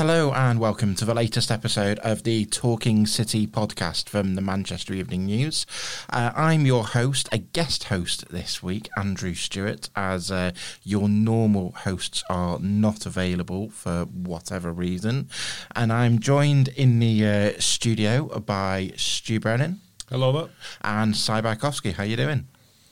Hello 0.00 0.32
and 0.32 0.58
welcome 0.58 0.94
to 0.94 1.04
the 1.04 1.12
latest 1.12 1.50
episode 1.50 1.98
of 1.98 2.22
the 2.22 2.46
Talking 2.46 3.06
City 3.06 3.46
podcast 3.46 4.08
from 4.08 4.34
the 4.34 4.40
Manchester 4.40 4.94
Evening 4.94 5.26
News. 5.26 5.66
Uh, 6.08 6.32
I'm 6.34 6.64
your 6.64 6.84
host, 6.84 7.28
a 7.32 7.36
guest 7.36 7.84
host 7.84 8.26
this 8.30 8.62
week, 8.62 8.88
Andrew 8.96 9.34
Stuart, 9.34 9.90
as 9.94 10.30
uh, 10.30 10.52
your 10.82 11.06
normal 11.06 11.72
hosts 11.72 12.24
are 12.30 12.58
not 12.60 13.04
available 13.04 13.68
for 13.68 14.06
whatever 14.06 14.72
reason. 14.72 15.28
And 15.76 15.92
I'm 15.92 16.18
joined 16.18 16.68
in 16.68 16.98
the 16.98 17.26
uh, 17.26 17.60
studio 17.60 18.40
by 18.40 18.92
Stu 18.96 19.38
Brennan. 19.38 19.82
Hello 20.08 20.32
there. 20.32 20.48
And 20.80 21.14
Si 21.14 21.30
Bajkowski. 21.30 21.92
How 21.92 22.04
you 22.04 22.16
doing? 22.16 22.46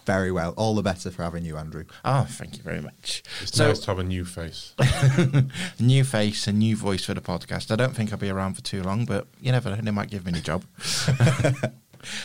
Very 0.09 0.33
well. 0.33 0.55
All 0.57 0.75
the 0.75 0.83
better 0.83 1.11
for 1.11 1.23
having 1.23 1.45
you, 1.45 1.59
Andrew. 1.59 1.85
Oh, 2.03 2.27
thank 2.27 2.57
you 2.57 2.63
very 2.63 2.81
much. 2.81 3.23
It's 3.43 3.55
so, 3.55 3.69
nice 3.69 3.81
to 3.81 3.87
have 3.89 3.99
a 3.99 4.03
new 4.03 4.25
face. 4.25 4.75
new 5.79 6.03
face, 6.03 6.47
a 6.47 6.53
new 6.53 6.77
voice 6.77 7.05
for 7.05 7.13
the 7.13 7.21
podcast. 7.21 7.71
I 7.71 7.77
don't 7.77 7.95
think 7.95 8.11
I'll 8.11 8.19
be 8.19 8.31
around 8.31 8.55
for 8.55 8.63
too 8.63 8.83
long, 8.83 9.05
but 9.05 9.27
you 9.39 9.53
never 9.53 9.69
know. 9.69 9.77
They 9.77 9.91
might 9.91 10.09
give 10.09 10.25
me 10.25 10.39
a 10.39 10.43
job. 10.43 10.65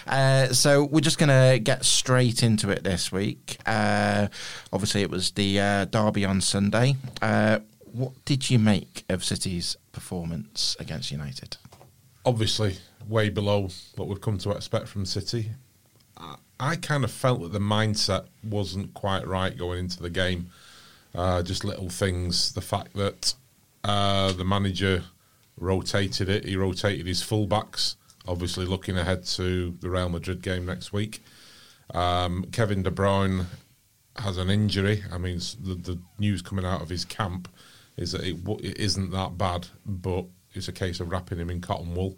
Uh, 0.06 0.54
so 0.54 0.84
we're 0.84 1.02
just 1.02 1.18
going 1.18 1.30
to 1.30 1.60
get 1.60 1.84
straight 1.84 2.44
into 2.44 2.70
it 2.70 2.84
this 2.84 3.12
week. 3.12 3.58
Uh, 3.66 4.28
obviously, 4.72 5.02
it 5.02 5.10
was 5.10 5.32
the 5.32 5.60
uh, 5.60 5.86
derby 5.86 6.24
on 6.24 6.40
Sunday. 6.40 6.96
Uh, 7.24 7.58
what 7.92 8.14
did 8.24 8.52
you 8.52 8.60
make 8.60 9.04
of 9.10 9.24
City's 9.24 9.76
performance 9.92 10.78
against 10.80 11.12
United? 11.12 11.58
Obviously, 12.24 12.78
way 13.08 13.30
below 13.30 13.68
what 13.96 14.08
we've 14.08 14.22
come 14.22 14.38
to 14.38 14.52
expect 14.52 14.88
from 14.88 15.08
City. 15.08 15.50
I 16.64 16.78
kind 16.78 17.04
of 17.04 17.12
felt 17.12 17.42
that 17.42 17.52
the 17.52 17.60
mindset 17.60 18.28
wasn't 18.42 18.94
quite 18.94 19.28
right 19.28 19.56
going 19.58 19.80
into 19.80 20.02
the 20.02 20.10
game. 20.10 20.50
Uh, 21.14 21.44
just 21.44 21.66
little 21.66 21.90
things. 21.90 22.54
The 22.54 22.62
fact 22.62 22.94
that 22.94 23.34
uh, 23.84 24.32
the 24.32 24.46
manager 24.46 25.04
rotated 25.58 26.30
it, 26.30 26.46
he 26.46 26.56
rotated 26.56 27.06
his 27.06 27.22
fullbacks, 27.22 27.96
obviously 28.26 28.66
looking 28.66 28.98
ahead 28.98 29.26
to 29.26 29.78
the 29.82 29.90
Real 29.90 30.08
Madrid 30.08 30.42
game 30.42 30.66
next 30.66 30.94
week. 30.94 31.22
Um, 31.94 32.46
Kevin 32.54 32.82
De 32.82 32.92
Bruyne 32.92 33.46
has 34.16 34.38
an 34.38 34.50
injury. 34.50 35.04
I 35.12 35.18
mean, 35.18 35.40
the, 35.62 35.76
the, 35.76 36.00
news 36.18 36.42
coming 36.42 36.64
out 36.64 36.82
of 36.82 36.88
his 36.88 37.04
camp 37.04 37.50
is 37.98 38.14
that 38.14 38.24
it, 38.24 38.38
it 38.64 38.78
isn't 38.78 39.12
that 39.12 39.38
bad, 39.38 39.68
but 39.86 40.28
it's 40.54 40.70
a 40.70 40.74
case 40.74 41.02
of 41.02 41.12
wrapping 41.12 41.40
him 41.40 41.50
in 41.50 41.60
cotton 41.60 41.94
wool 41.94 42.16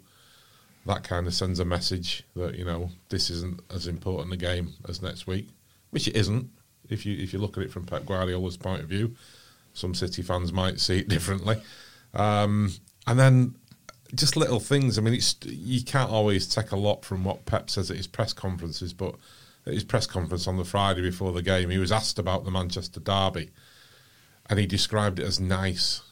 that 0.86 1.02
kind 1.02 1.26
of 1.26 1.34
sends 1.34 1.58
a 1.58 1.64
message 1.64 2.22
that 2.34 2.56
you 2.56 2.64
know 2.64 2.90
this 3.08 3.28
isn't 3.30 3.60
as 3.74 3.86
important 3.86 4.32
a 4.32 4.36
game 4.36 4.74
as 4.88 5.02
next 5.02 5.26
week, 5.26 5.48
which 5.90 6.08
it 6.08 6.16
isn't. 6.16 6.48
If 6.88 7.04
you 7.04 7.16
if 7.22 7.32
you 7.32 7.38
look 7.38 7.56
at 7.58 7.64
it 7.64 7.72
from 7.72 7.84
Pep 7.84 8.06
Guardiola's 8.06 8.56
point 8.56 8.82
of 8.82 8.88
view, 8.88 9.14
some 9.74 9.94
City 9.94 10.22
fans 10.22 10.52
might 10.52 10.80
see 10.80 11.00
it 11.00 11.08
differently. 11.16 11.60
Um, 12.14 12.72
and 13.06 13.18
then 13.18 13.56
just 14.14 14.36
little 14.36 14.60
things. 14.60 14.98
I 14.98 15.02
mean, 15.02 15.14
it's 15.14 15.36
you 15.44 15.82
can't 15.82 16.10
always 16.10 16.46
take 16.46 16.70
a 16.70 16.76
lot 16.76 17.04
from 17.04 17.24
what 17.24 17.46
Pep 17.46 17.68
says 17.68 17.90
at 17.90 17.96
his 17.96 18.06
press 18.06 18.32
conferences, 18.32 18.92
but 18.92 19.16
at 19.66 19.74
his 19.74 19.84
press 19.84 20.06
conference 20.06 20.46
on 20.46 20.56
the 20.56 20.64
Friday 20.64 21.02
before 21.02 21.32
the 21.32 21.42
game, 21.42 21.70
he 21.70 21.78
was 21.78 21.90
asked 21.90 22.18
about 22.18 22.44
the 22.44 22.50
Manchester 22.52 23.00
derby, 23.00 23.50
and 24.48 24.60
he 24.60 24.66
described 24.66 25.18
it 25.18 25.26
as 25.26 25.40
nice. 25.40 26.02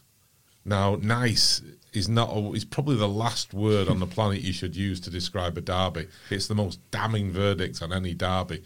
Now, 0.65 0.97
nice 0.97 1.61
is 1.95 2.09
not 2.09 2.31
a, 2.31 2.53
is 2.53 2.65
probably 2.65 2.97
the 2.97 3.09
last 3.09 3.55
word 3.55 3.89
on 3.89 4.01
the 4.01 4.07
planet 4.07 4.43
you 4.43 4.53
should 4.53 4.77
use 4.77 5.01
to 5.01 5.11
describe 5.11 5.57
a 5.57 5.61
derby. 5.61 6.09
It's 6.29 6.49
the 6.49 6.55
most 6.55 6.79
damning 6.91 7.31
verdict 7.31 7.81
on 7.81 7.93
any 7.93 8.13
derby, 8.15 8.63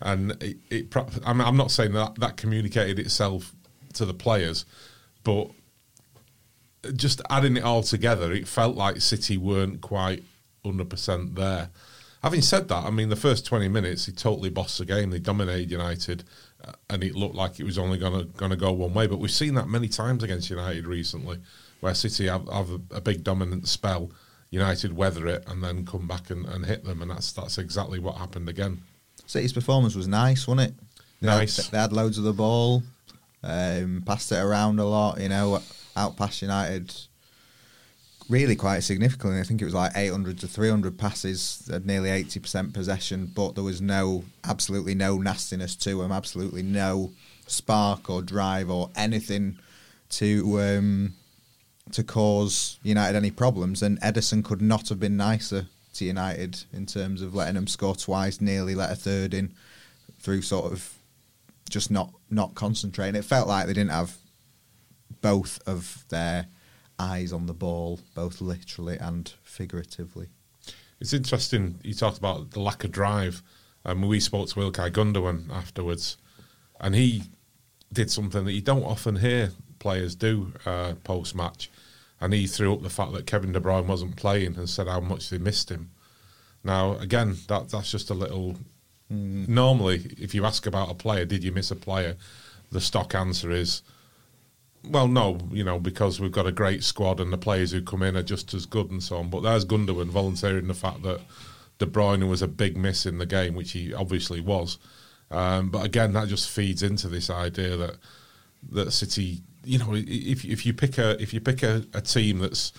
and 0.00 0.32
it. 0.42 0.56
it 0.70 0.96
I'm, 1.24 1.40
I'm 1.40 1.56
not 1.56 1.70
saying 1.70 1.92
that 1.92 2.16
that 2.16 2.36
communicated 2.36 2.98
itself 2.98 3.54
to 3.94 4.06
the 4.06 4.14
players, 4.14 4.64
but 5.22 5.50
just 6.96 7.20
adding 7.28 7.58
it 7.58 7.64
all 7.64 7.82
together, 7.82 8.32
it 8.32 8.48
felt 8.48 8.76
like 8.76 9.00
City 9.00 9.36
weren't 9.36 9.82
quite 9.82 10.24
100% 10.64 11.34
there. 11.34 11.68
Having 12.22 12.42
said 12.42 12.68
that, 12.68 12.84
I 12.84 12.90
mean, 12.90 13.08
the 13.08 13.16
first 13.16 13.46
20 13.46 13.68
minutes, 13.68 14.06
he 14.06 14.12
totally 14.12 14.50
bossed 14.50 14.78
the 14.78 14.84
game. 14.84 15.10
They 15.10 15.18
dominated 15.18 15.70
United, 15.70 16.24
uh, 16.64 16.72
and 16.88 17.02
it 17.02 17.14
looked 17.14 17.34
like 17.34 17.58
it 17.58 17.64
was 17.64 17.78
only 17.78 17.98
going 17.98 18.50
to 18.50 18.56
go 18.56 18.72
one 18.72 18.94
way. 18.94 19.06
But 19.06 19.18
we've 19.18 19.30
seen 19.30 19.54
that 19.54 19.68
many 19.68 19.88
times 19.88 20.22
against 20.22 20.50
United 20.50 20.86
recently 20.86 21.38
where 21.80 21.94
City 21.94 22.26
have, 22.26 22.48
have 22.48 22.70
a, 22.70 22.80
a, 22.96 23.00
big 23.00 23.24
dominant 23.24 23.66
spell, 23.68 24.10
United 24.50 24.94
weather 24.94 25.26
it 25.26 25.44
and 25.46 25.62
then 25.62 25.86
come 25.86 26.06
back 26.06 26.30
and, 26.30 26.46
and 26.46 26.66
hit 26.66 26.84
them, 26.84 27.02
and 27.02 27.10
that's 27.10 27.32
that's 27.32 27.58
exactly 27.58 27.98
what 27.98 28.16
happened 28.16 28.48
again. 28.48 28.82
City's 29.26 29.52
performance 29.52 29.94
was 29.94 30.08
nice, 30.08 30.46
wasn't 30.46 30.70
it? 30.70 30.74
They 31.20 31.26
nice. 31.28 31.56
Had, 31.56 31.66
they 31.66 31.78
had 31.78 31.92
loads 31.92 32.18
of 32.18 32.24
the 32.24 32.32
ball, 32.32 32.82
um, 33.42 34.02
passed 34.04 34.32
it 34.32 34.38
around 34.38 34.78
a 34.80 34.84
lot. 34.84 35.20
You 35.20 35.28
know, 35.28 35.62
out 35.96 36.16
past 36.16 36.42
United 36.42 36.92
really 38.30 38.54
quite 38.54 38.80
significantly. 38.80 39.40
I 39.40 39.42
think 39.42 39.60
it 39.60 39.64
was 39.64 39.74
like 39.74 39.92
800 39.94 40.38
to 40.38 40.48
300 40.48 40.96
passes, 40.96 41.68
had 41.70 41.84
nearly 41.84 42.08
80% 42.08 42.72
possession, 42.72 43.30
but 43.34 43.56
there 43.56 43.64
was 43.64 43.82
no, 43.82 44.24
absolutely 44.44 44.94
no 44.94 45.18
nastiness 45.18 45.74
to 45.76 46.00
them, 46.00 46.12
absolutely 46.12 46.62
no 46.62 47.10
spark 47.48 48.08
or 48.08 48.22
drive 48.22 48.70
or 48.70 48.90
anything 48.94 49.58
to 50.10 50.60
um, 50.60 51.14
to 51.92 52.04
cause 52.04 52.78
United 52.82 53.16
any 53.16 53.30
problems, 53.30 53.82
and 53.82 54.00
Ederson 54.00 54.44
could 54.44 54.62
not 54.62 54.88
have 54.88 55.00
been 55.00 55.16
nicer 55.16 55.66
to 55.94 56.04
United 56.04 56.64
in 56.72 56.86
terms 56.86 57.22
of 57.22 57.34
letting 57.34 57.54
them 57.54 57.66
score 57.66 57.94
twice, 57.94 58.40
nearly 58.40 58.74
let 58.74 58.92
a 58.92 58.96
third 58.96 59.34
in 59.34 59.52
through 60.20 60.42
sort 60.42 60.72
of 60.72 60.94
just 61.68 61.90
not 61.90 62.12
not 62.30 62.54
concentrating. 62.54 63.18
It 63.18 63.24
felt 63.24 63.48
like 63.48 63.66
they 63.66 63.72
didn't 63.72 63.90
have 63.90 64.16
both 65.20 65.60
of 65.66 66.04
their 66.08 66.46
eyes 66.98 67.32
on 67.32 67.46
the 67.46 67.54
ball, 67.54 68.00
both 68.14 68.40
literally 68.40 68.98
and 68.98 69.32
figuratively. 69.42 70.28
It's 71.00 71.12
interesting. 71.12 71.78
You 71.82 71.94
talked 71.94 72.18
about 72.18 72.50
the 72.50 72.60
lack 72.60 72.84
of 72.84 72.92
drive. 72.92 73.42
Um, 73.84 74.02
we 74.02 74.20
spoke 74.20 74.48
to 74.48 74.54
Ilkay 74.56 74.90
Gundogan 74.90 75.50
afterwards, 75.50 76.18
and 76.80 76.94
he 76.94 77.22
did 77.92 78.10
something 78.10 78.44
that 78.44 78.52
you 78.52 78.60
don't 78.60 78.84
often 78.84 79.16
hear 79.16 79.52
players 79.78 80.14
do 80.14 80.52
uh, 80.66 80.92
post 81.02 81.34
match 81.34 81.70
and 82.20 82.32
he 82.32 82.46
threw 82.46 82.72
up 82.74 82.82
the 82.82 82.90
fact 82.90 83.12
that 83.12 83.26
Kevin 83.26 83.52
De 83.52 83.60
Bruyne 83.60 83.86
wasn't 83.86 84.16
playing 84.16 84.56
and 84.56 84.68
said 84.68 84.88
how 84.88 85.00
much 85.00 85.30
they 85.30 85.38
missed 85.38 85.70
him. 85.70 85.90
Now, 86.62 86.96
again, 86.96 87.36
that 87.48 87.70
that's 87.70 87.90
just 87.90 88.10
a 88.10 88.14
little. 88.14 88.56
Mm. 89.10 89.48
Normally, 89.48 90.14
if 90.18 90.34
you 90.34 90.44
ask 90.44 90.66
about 90.66 90.90
a 90.90 90.94
player, 90.94 91.24
did 91.24 91.42
you 91.42 91.52
miss 91.52 91.70
a 91.70 91.76
player? 91.76 92.16
The 92.70 92.80
stock 92.80 93.14
answer 93.14 93.50
is, 93.50 93.82
well, 94.84 95.08
no, 95.08 95.38
you 95.50 95.64
know, 95.64 95.80
because 95.80 96.20
we've 96.20 96.30
got 96.30 96.46
a 96.46 96.52
great 96.52 96.84
squad 96.84 97.18
and 97.18 97.32
the 97.32 97.38
players 97.38 97.72
who 97.72 97.82
come 97.82 98.02
in 98.02 98.16
are 98.16 98.22
just 98.22 98.54
as 98.54 98.66
good 98.66 98.90
and 98.90 99.02
so 99.02 99.16
on. 99.16 99.30
But 99.30 99.40
there's 99.40 99.64
Gundogan 99.64 100.08
volunteering 100.08 100.68
the 100.68 100.74
fact 100.74 101.02
that 101.02 101.20
De 101.78 101.86
Bruyne 101.86 102.28
was 102.28 102.42
a 102.42 102.48
big 102.48 102.76
miss 102.76 103.06
in 103.06 103.18
the 103.18 103.26
game, 103.26 103.54
which 103.54 103.72
he 103.72 103.92
obviously 103.92 104.40
was. 104.40 104.78
Um, 105.30 105.70
but 105.70 105.84
again, 105.84 106.12
that 106.12 106.28
just 106.28 106.50
feeds 106.50 106.82
into 106.82 107.08
this 107.08 107.30
idea 107.30 107.76
that 107.76 107.96
that 108.72 108.92
City 108.92 109.40
you 109.64 109.78
know, 109.78 109.94
if 109.94 110.44
if 110.44 110.64
you 110.66 110.72
pick 110.72 110.98
a 110.98 111.20
if 111.20 111.34
you 111.34 111.40
pick 111.40 111.62
a, 111.62 111.84
a 111.94 112.00
team 112.00 112.38
that's 112.38 112.72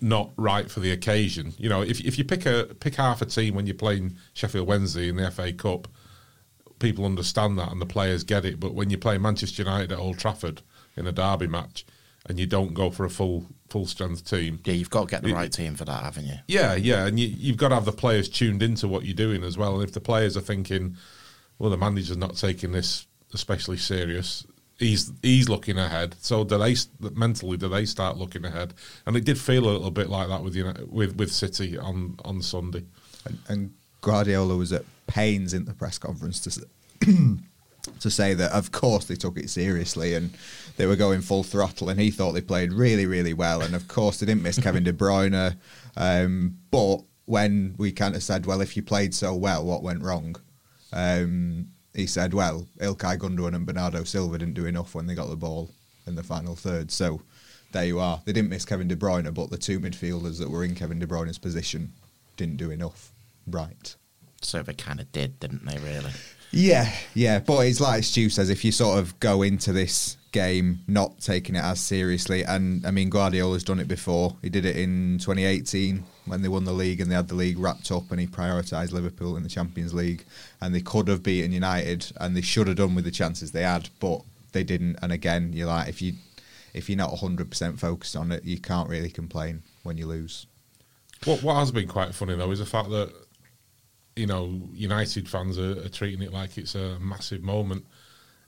not 0.00 0.30
right 0.36 0.70
for 0.70 0.80
the 0.80 0.90
occasion, 0.90 1.52
you 1.58 1.68
know, 1.68 1.82
if 1.82 2.00
if 2.00 2.18
you 2.18 2.24
pick 2.24 2.46
a 2.46 2.74
pick 2.80 2.96
half 2.96 3.22
a 3.22 3.26
team 3.26 3.54
when 3.54 3.66
you're 3.66 3.74
playing 3.74 4.16
Sheffield 4.34 4.66
Wednesday 4.66 5.08
in 5.08 5.16
the 5.16 5.30
FA 5.30 5.52
Cup, 5.52 5.88
people 6.78 7.04
understand 7.04 7.58
that 7.58 7.70
and 7.70 7.80
the 7.80 7.86
players 7.86 8.24
get 8.24 8.44
it. 8.44 8.60
But 8.60 8.74
when 8.74 8.90
you 8.90 8.98
play 8.98 9.18
Manchester 9.18 9.62
United 9.62 9.92
at 9.92 9.98
Old 9.98 10.18
Trafford 10.18 10.62
in 10.96 11.06
a 11.06 11.12
derby 11.12 11.46
match 11.46 11.86
and 12.26 12.38
you 12.38 12.46
don't 12.46 12.74
go 12.74 12.90
for 12.90 13.04
a 13.04 13.10
full 13.10 13.46
full 13.68 13.86
strength 13.86 14.28
team, 14.28 14.60
yeah, 14.64 14.74
you've 14.74 14.90
got 14.90 15.08
to 15.08 15.10
get 15.10 15.22
the 15.22 15.32
right 15.32 15.52
team 15.52 15.74
for 15.74 15.84
that, 15.84 16.02
haven't 16.02 16.26
you? 16.26 16.36
Yeah, 16.48 16.74
yeah, 16.74 17.06
and 17.06 17.18
you, 17.18 17.28
you've 17.28 17.56
got 17.56 17.68
to 17.68 17.76
have 17.76 17.84
the 17.84 17.92
players 17.92 18.28
tuned 18.28 18.62
into 18.62 18.88
what 18.88 19.04
you're 19.04 19.14
doing 19.14 19.44
as 19.44 19.56
well. 19.56 19.74
And 19.74 19.84
if 19.84 19.92
the 19.92 20.00
players 20.00 20.36
are 20.36 20.42
thinking, 20.42 20.96
well, 21.58 21.70
the 21.70 21.76
manager's 21.76 22.16
not 22.16 22.36
taking 22.36 22.72
this 22.72 23.06
especially 23.34 23.78
serious, 23.78 24.44
he's 24.82 25.12
he's 25.22 25.48
looking 25.48 25.78
ahead. 25.78 26.16
So 26.20 26.44
do 26.44 26.58
they 26.58 26.74
mentally 27.14 27.56
do 27.56 27.68
they 27.68 27.86
start 27.86 28.16
looking 28.16 28.44
ahead? 28.44 28.74
And 29.06 29.16
it 29.16 29.24
did 29.24 29.38
feel 29.38 29.64
a 29.64 29.70
little 29.70 29.90
bit 29.90 30.08
like 30.08 30.28
that 30.28 30.42
with 30.42 30.54
you 30.54 30.64
know, 30.64 30.74
with 30.88 31.16
with 31.16 31.32
City 31.32 31.78
on 31.78 32.16
on 32.24 32.42
Sunday. 32.42 32.84
And, 33.24 33.38
and 33.48 33.74
Guardiola 34.00 34.56
was 34.56 34.72
at 34.72 34.84
pains 35.06 35.54
in 35.54 35.64
the 35.64 35.74
press 35.74 35.98
conference 35.98 36.40
to 36.40 36.66
to 38.00 38.10
say 38.10 38.34
that 38.34 38.52
of 38.52 38.72
course 38.72 39.06
they 39.06 39.14
took 39.14 39.38
it 39.38 39.50
seriously 39.50 40.14
and 40.14 40.30
they 40.76 40.86
were 40.86 40.96
going 40.96 41.20
full 41.20 41.42
throttle 41.42 41.88
and 41.88 42.00
he 42.00 42.10
thought 42.10 42.32
they 42.32 42.40
played 42.40 42.72
really 42.72 43.06
really 43.06 43.34
well 43.34 43.60
and 43.60 43.74
of 43.74 43.88
course 43.88 44.18
they 44.18 44.26
didn't 44.26 44.42
miss 44.42 44.58
Kevin 44.58 44.84
De 44.84 44.92
Bruyne. 44.92 45.56
Um, 45.96 46.58
but 46.70 47.02
when 47.26 47.74
we 47.78 47.92
kind 47.92 48.14
of 48.14 48.22
said, 48.22 48.46
well, 48.46 48.60
if 48.60 48.76
you 48.76 48.82
played 48.82 49.14
so 49.14 49.34
well, 49.34 49.64
what 49.64 49.82
went 49.82 50.02
wrong? 50.02 50.36
Um, 50.92 51.68
he 51.94 52.06
said, 52.06 52.34
well, 52.34 52.66
Ilkay 52.78 53.18
Gundogan 53.18 53.54
and 53.54 53.66
Bernardo 53.66 54.04
Silva 54.04 54.38
didn't 54.38 54.54
do 54.54 54.66
enough 54.66 54.94
when 54.94 55.06
they 55.06 55.14
got 55.14 55.28
the 55.28 55.36
ball 55.36 55.70
in 56.06 56.14
the 56.14 56.22
final 56.22 56.56
third. 56.56 56.90
So 56.90 57.22
there 57.72 57.84
you 57.84 58.00
are. 58.00 58.20
They 58.24 58.32
didn't 58.32 58.50
miss 58.50 58.64
Kevin 58.64 58.88
De 58.88 58.96
Bruyne, 58.96 59.32
but 59.32 59.50
the 59.50 59.58
two 59.58 59.78
midfielders 59.80 60.38
that 60.38 60.50
were 60.50 60.64
in 60.64 60.74
Kevin 60.74 60.98
De 60.98 61.06
Bruyne's 61.06 61.38
position 61.38 61.92
didn't 62.36 62.56
do 62.56 62.70
enough. 62.70 63.12
Right. 63.46 63.94
So 64.40 64.62
they 64.62 64.74
kind 64.74 65.00
of 65.00 65.12
did, 65.12 65.38
didn't 65.38 65.64
they, 65.64 65.78
really? 65.78 66.12
Yeah, 66.52 66.92
yeah, 67.14 67.38
but 67.38 67.66
it's 67.66 67.80
like 67.80 68.04
Stu 68.04 68.28
says, 68.28 68.50
if 68.50 68.64
you 68.64 68.72
sort 68.72 68.98
of 68.98 69.18
go 69.20 69.40
into 69.40 69.72
this 69.72 70.18
game 70.32 70.80
not 70.86 71.18
taking 71.18 71.54
it 71.54 71.64
as 71.64 71.80
seriously, 71.80 72.42
and 72.44 72.86
I 72.86 72.90
mean 72.90 73.08
Guardiola's 73.08 73.64
done 73.64 73.80
it 73.80 73.88
before. 73.88 74.36
He 74.42 74.50
did 74.50 74.66
it 74.66 74.76
in 74.76 75.18
2018 75.18 76.04
when 76.26 76.42
they 76.42 76.48
won 76.48 76.64
the 76.64 76.72
league 76.72 77.00
and 77.00 77.10
they 77.10 77.14
had 77.14 77.28
the 77.28 77.34
league 77.34 77.58
wrapped 77.58 77.90
up, 77.90 78.10
and 78.10 78.20
he 78.20 78.26
prioritised 78.26 78.92
Liverpool 78.92 79.36
in 79.36 79.42
the 79.42 79.48
Champions 79.48 79.94
League, 79.94 80.24
and 80.60 80.74
they 80.74 80.82
could 80.82 81.08
have 81.08 81.22
beaten 81.22 81.52
United, 81.52 82.12
and 82.20 82.36
they 82.36 82.42
should 82.42 82.66
have 82.66 82.76
done 82.76 82.94
with 82.94 83.04
the 83.04 83.10
chances 83.10 83.52
they 83.52 83.62
had, 83.62 83.88
but 83.98 84.20
they 84.52 84.62
didn't. 84.62 84.98
And 85.00 85.10
again, 85.10 85.52
you're 85.54 85.68
like, 85.68 85.88
if 85.88 86.02
you 86.02 86.14
if 86.74 86.88
you're 86.88 86.98
not 86.98 87.10
100% 87.10 87.78
focused 87.78 88.16
on 88.16 88.32
it, 88.32 88.44
you 88.44 88.58
can't 88.58 88.88
really 88.88 89.10
complain 89.10 89.62
when 89.82 89.96
you 89.96 90.06
lose. 90.06 90.46
What 91.24 91.42
what 91.42 91.54
has 91.54 91.70
been 91.70 91.88
quite 91.88 92.14
funny 92.14 92.34
though 92.34 92.50
is 92.50 92.58
the 92.58 92.66
fact 92.66 92.90
that 92.90 93.12
you 94.16 94.26
know 94.26 94.60
United 94.72 95.28
fans 95.28 95.58
are, 95.58 95.80
are 95.84 95.88
treating 95.88 96.22
it 96.22 96.32
like 96.32 96.58
it's 96.58 96.74
a 96.74 96.98
massive 96.98 97.42
moment. 97.42 97.86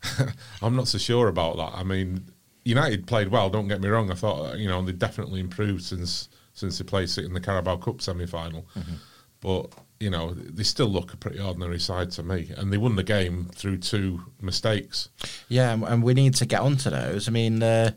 I'm 0.62 0.76
not 0.76 0.88
so 0.88 0.98
sure 0.98 1.28
about 1.28 1.56
that. 1.56 1.78
I 1.78 1.82
mean, 1.82 2.26
United 2.64 3.06
played 3.06 3.28
well. 3.28 3.50
Don't 3.50 3.68
get 3.68 3.80
me 3.80 3.88
wrong. 3.88 4.10
I 4.10 4.14
thought 4.14 4.58
you 4.58 4.68
know 4.68 4.82
they 4.82 4.92
definitely 4.92 5.40
improved 5.40 5.82
since 5.82 6.28
since 6.52 6.78
they 6.78 6.84
played 6.84 7.08
it 7.08 7.18
in 7.18 7.34
the 7.34 7.40
Carabao 7.40 7.76
Cup 7.76 8.00
semi 8.00 8.26
final. 8.26 8.66
Mm-hmm. 8.76 8.94
But 9.40 9.72
you 10.00 10.10
know 10.10 10.32
they 10.34 10.62
still 10.62 10.88
look 10.88 11.12
a 11.12 11.16
pretty 11.16 11.40
ordinary 11.40 11.80
side 11.80 12.10
to 12.12 12.22
me, 12.22 12.50
and 12.56 12.72
they 12.72 12.78
won 12.78 12.96
the 12.96 13.02
game 13.02 13.50
through 13.54 13.78
two 13.78 14.20
mistakes. 14.40 15.08
Yeah, 15.48 15.72
and 15.72 16.02
we 16.02 16.14
need 16.14 16.34
to 16.36 16.46
get 16.46 16.60
onto 16.60 16.90
those. 16.90 17.28
I 17.28 17.30
mean, 17.30 17.62
uh, 17.62 17.92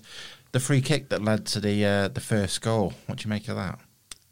the 0.52 0.60
free 0.60 0.82
kick 0.82 1.10
that 1.10 1.24
led 1.24 1.46
to 1.48 1.60
the 1.60 1.86
uh, 1.86 2.08
the 2.10 2.22
first 2.22 2.62
goal. 2.62 2.94
What 3.06 3.20
do 3.20 3.24
you 3.24 3.30
make 3.30 3.48
of 3.48 3.56
that? 3.56 3.80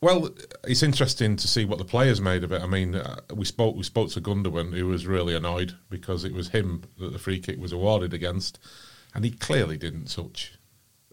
Well, 0.05 0.29
it's 0.65 0.83
interesting 0.83 1.35
to 1.35 1.47
see 1.47 1.65
what 1.65 1.79
the 1.79 1.83
players 1.83 2.21
made 2.21 2.43
of 2.43 2.51
it. 2.51 2.61
I 2.61 2.67
mean, 2.67 2.93
uh, 2.93 3.21
we 3.33 3.43
spoke 3.43 3.75
we 3.75 3.81
spoke 3.81 4.11
to 4.11 4.21
Gundogan, 4.21 4.71
who 4.71 4.85
was 4.85 5.07
really 5.07 5.33
annoyed 5.33 5.73
because 5.89 6.23
it 6.23 6.31
was 6.31 6.49
him 6.49 6.83
that 6.99 7.11
the 7.11 7.17
free 7.17 7.39
kick 7.39 7.59
was 7.59 7.71
awarded 7.71 8.13
against, 8.13 8.59
and 9.15 9.25
he 9.25 9.31
clearly 9.31 9.77
didn't 9.77 10.11
touch 10.11 10.59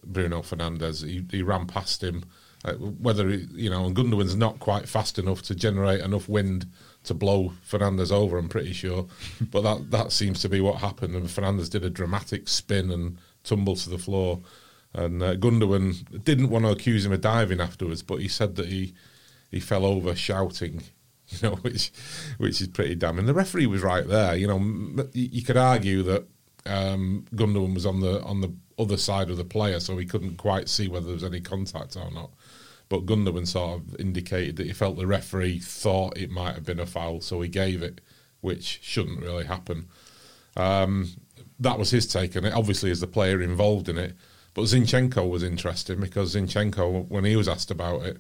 Bruno 0.04 0.42
Fernandes. 0.42 1.06
He, 1.06 1.24
he 1.30 1.42
ran 1.42 1.66
past 1.66 2.04
him. 2.04 2.26
Uh, 2.66 2.74
whether 2.74 3.30
he, 3.30 3.46
you 3.52 3.70
know, 3.70 3.86
and 3.86 3.96
Gundogan's 3.96 4.36
not 4.36 4.60
quite 4.60 4.86
fast 4.86 5.18
enough 5.18 5.40
to 5.44 5.54
generate 5.54 6.02
enough 6.02 6.28
wind 6.28 6.66
to 7.04 7.14
blow 7.14 7.54
Fernandes 7.66 8.12
over. 8.12 8.36
I'm 8.36 8.50
pretty 8.50 8.74
sure, 8.74 9.06
but 9.50 9.62
that 9.62 9.90
that 9.90 10.12
seems 10.12 10.42
to 10.42 10.50
be 10.50 10.60
what 10.60 10.82
happened. 10.82 11.14
And 11.14 11.28
Fernandes 11.28 11.70
did 11.70 11.82
a 11.82 11.88
dramatic 11.88 12.46
spin 12.46 12.90
and 12.90 13.16
tumble 13.42 13.76
to 13.76 13.88
the 13.88 13.96
floor. 13.96 14.42
And 14.94 15.22
uh, 15.22 15.36
Gundogan 15.36 16.24
didn't 16.24 16.50
want 16.50 16.64
to 16.64 16.70
accuse 16.70 17.06
him 17.06 17.12
of 17.12 17.20
diving 17.20 17.60
afterwards, 17.60 18.02
but 18.02 18.20
he 18.20 18.28
said 18.28 18.56
that 18.56 18.68
he 18.68 18.94
he 19.50 19.60
fell 19.60 19.84
over 19.84 20.14
shouting, 20.14 20.82
you 21.28 21.38
know, 21.42 21.56
which 21.56 21.92
which 22.38 22.60
is 22.60 22.68
pretty 22.68 22.94
damning. 22.94 23.26
The 23.26 23.34
referee 23.34 23.66
was 23.66 23.82
right 23.82 24.06
there. 24.06 24.36
You 24.36 24.46
know, 24.46 25.06
you 25.12 25.42
could 25.42 25.56
argue 25.56 26.02
that 26.02 26.26
um, 26.66 27.26
Gundogan 27.34 27.74
was 27.74 27.86
on 27.86 28.00
the 28.00 28.22
on 28.22 28.40
the 28.40 28.52
other 28.78 28.96
side 28.96 29.30
of 29.30 29.36
the 29.36 29.44
player, 29.44 29.80
so 29.80 29.96
he 29.96 30.06
couldn't 30.06 30.36
quite 30.36 30.68
see 30.68 30.88
whether 30.88 31.06
there 31.06 31.14
was 31.14 31.24
any 31.24 31.40
contact 31.40 31.96
or 31.96 32.10
not. 32.10 32.30
But 32.88 33.06
Gundogan 33.06 33.46
sort 33.46 33.80
of 33.80 34.00
indicated 34.00 34.56
that 34.56 34.66
he 34.66 34.72
felt 34.74 34.96
the 34.96 35.06
referee 35.06 35.60
thought 35.60 36.18
it 36.18 36.30
might 36.30 36.54
have 36.54 36.64
been 36.64 36.80
a 36.80 36.86
foul, 36.86 37.22
so 37.22 37.40
he 37.40 37.48
gave 37.48 37.82
it, 37.82 38.02
which 38.42 38.80
shouldn't 38.82 39.22
really 39.22 39.46
happen. 39.46 39.88
Um, 40.56 41.12
that 41.58 41.78
was 41.78 41.90
his 41.90 42.06
take 42.06 42.36
on 42.36 42.44
it. 42.44 42.52
Obviously, 42.52 42.90
as 42.90 43.00
the 43.00 43.06
player 43.06 43.40
involved 43.40 43.88
in 43.88 43.96
it, 43.96 44.14
but 44.54 44.62
Zinchenko 44.62 45.28
was 45.28 45.42
interesting 45.42 46.00
because 46.00 46.34
Zinchenko, 46.34 47.08
when 47.08 47.24
he 47.24 47.36
was 47.36 47.48
asked 47.48 47.70
about 47.70 48.02
it, 48.02 48.18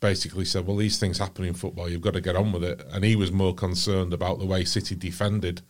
basically 0.00 0.44
said, 0.44 0.66
"Well, 0.66 0.76
these 0.76 0.98
things 0.98 1.18
happen 1.18 1.44
in 1.44 1.54
football. 1.54 1.88
You've 1.88 2.00
got 2.00 2.14
to 2.14 2.20
get 2.20 2.36
on 2.36 2.52
with 2.52 2.64
it." 2.64 2.86
And 2.92 3.04
he 3.04 3.16
was 3.16 3.32
more 3.32 3.54
concerned 3.54 4.12
about 4.12 4.38
the 4.38 4.46
way 4.46 4.64
City 4.64 4.94
defended 4.94 5.62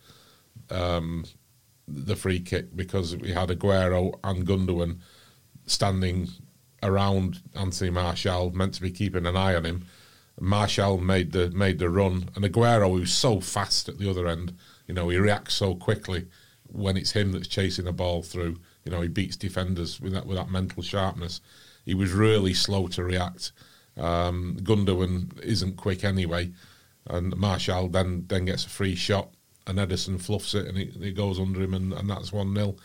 um, 0.69 1.25
the 1.87 2.15
free 2.15 2.39
kick 2.39 2.75
because 2.75 3.15
we 3.15 3.31
had 3.31 3.49
Aguero 3.49 4.19
and 4.23 4.45
Gundogan 4.45 4.99
standing 5.65 6.29
around 6.83 7.41
Anthony 7.55 7.89
Martial, 7.89 8.51
meant 8.51 8.75
to 8.75 8.81
be 8.81 8.91
keeping 8.91 9.25
an 9.25 9.35
eye 9.35 9.55
on 9.55 9.65
him. 9.65 9.85
Martial 10.39 10.97
made 10.97 11.31
the 11.31 11.49
made 11.51 11.79
the 11.79 11.89
run, 11.89 12.29
and 12.35 12.43
Aguero, 12.43 12.91
who's 12.91 13.13
so 13.13 13.39
fast 13.39 13.87
at 13.87 13.97
the 13.97 14.09
other 14.09 14.27
end, 14.27 14.53
you 14.87 14.93
know, 14.93 15.09
he 15.09 15.17
reacts 15.17 15.55
so 15.55 15.75
quickly 15.75 16.27
when 16.67 16.97
it's 16.97 17.11
him 17.11 17.31
that's 17.31 17.47
chasing 17.47 17.87
a 17.87 17.93
ball 17.93 18.21
through. 18.21 18.57
You 18.85 18.91
know, 18.91 19.01
he 19.01 19.07
beats 19.07 19.35
defenders 19.35 19.99
with 19.99 20.13
that 20.13 20.25
with 20.25 20.37
that 20.37 20.49
mental 20.49 20.83
sharpness. 20.83 21.41
He 21.85 21.93
was 21.93 22.13
really 22.13 22.53
slow 22.53 22.87
to 22.87 23.03
react. 23.03 23.51
Um, 23.97 24.57
Gundogan 24.61 25.39
isn't 25.41 25.77
quick 25.77 26.03
anyway, 26.03 26.51
and 27.07 27.35
Martial 27.35 27.89
then 27.89 28.25
then 28.27 28.45
gets 28.45 28.65
a 28.65 28.69
free 28.69 28.95
shot, 28.95 29.29
and 29.67 29.79
Ederson 29.79 30.21
fluffs 30.21 30.53
it, 30.53 30.67
and 30.67 30.77
it, 30.77 30.95
it 31.01 31.15
goes 31.15 31.39
under 31.39 31.61
him, 31.61 31.73
and, 31.73 31.93
and 31.93 32.09
that's 32.09 32.31
one 32.31 32.53
0 32.53 32.75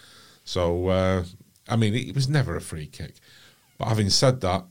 So 0.44 0.88
uh, 0.88 1.24
I 1.68 1.76
mean, 1.76 1.94
it 1.94 2.14
was 2.14 2.28
never 2.28 2.56
a 2.56 2.60
free 2.60 2.86
kick. 2.86 3.14
But 3.78 3.88
having 3.88 4.10
said 4.10 4.40
that, 4.42 4.64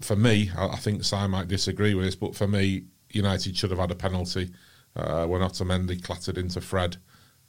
for 0.00 0.16
me, 0.16 0.50
I, 0.56 0.68
I 0.68 0.76
think 0.76 1.04
Si 1.04 1.26
might 1.26 1.48
disagree 1.48 1.94
with 1.94 2.04
this, 2.04 2.16
but 2.16 2.36
for 2.36 2.46
me, 2.46 2.84
United 3.10 3.56
should 3.56 3.70
have 3.70 3.80
had 3.80 3.90
a 3.90 3.96
penalty 3.96 4.50
uh, 4.94 5.26
when 5.26 5.40
Otamendi 5.40 6.02
clattered 6.02 6.38
into 6.38 6.60
Fred. 6.60 6.96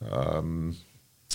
Um, 0.10 0.76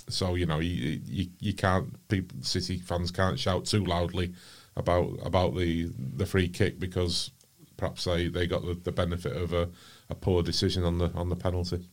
so 0.08 0.34
you 0.34 0.46
know 0.46 0.58
you, 0.58 1.00
you 1.04 1.28
you 1.40 1.54
can't 1.54 2.08
people 2.08 2.36
City 2.42 2.78
fans 2.78 3.10
can't 3.10 3.38
shout 3.38 3.64
too 3.64 3.84
loudly 3.84 4.32
about 4.76 5.18
about 5.24 5.56
the 5.56 5.90
the 6.16 6.26
free 6.26 6.48
kick 6.48 6.78
because 6.78 7.30
perhaps 7.76 8.04
they, 8.04 8.28
they 8.28 8.46
got 8.46 8.64
the, 8.64 8.74
the 8.74 8.92
benefit 8.92 9.36
of 9.36 9.52
a, 9.52 9.68
a 10.08 10.14
poor 10.14 10.42
decision 10.42 10.84
on 10.84 10.98
the 10.98 11.10
on 11.14 11.28
the 11.28 11.36
penalty. 11.36 11.88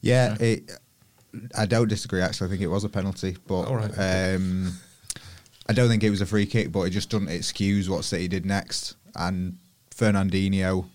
Yeah, 0.00 0.36
it, 0.40 0.70
I 1.56 1.66
don't 1.66 1.88
disagree. 1.88 2.20
Actually, 2.20 2.48
I 2.48 2.50
think 2.50 2.62
it 2.62 2.68
was 2.68 2.84
a 2.84 2.88
penalty, 2.88 3.36
but 3.46 3.64
um, 3.98 4.72
I 5.68 5.72
don't 5.72 5.88
think 5.88 6.02
it 6.02 6.10
was 6.10 6.20
a 6.20 6.26
free 6.26 6.46
kick. 6.46 6.72
But 6.72 6.82
it 6.82 6.90
just 6.90 7.10
doesn't 7.10 7.28
excuse 7.28 7.88
what 7.88 8.04
City 8.04 8.28
did 8.28 8.44
next. 8.44 8.96
And 9.14 9.58
Fernandinho 9.94 10.86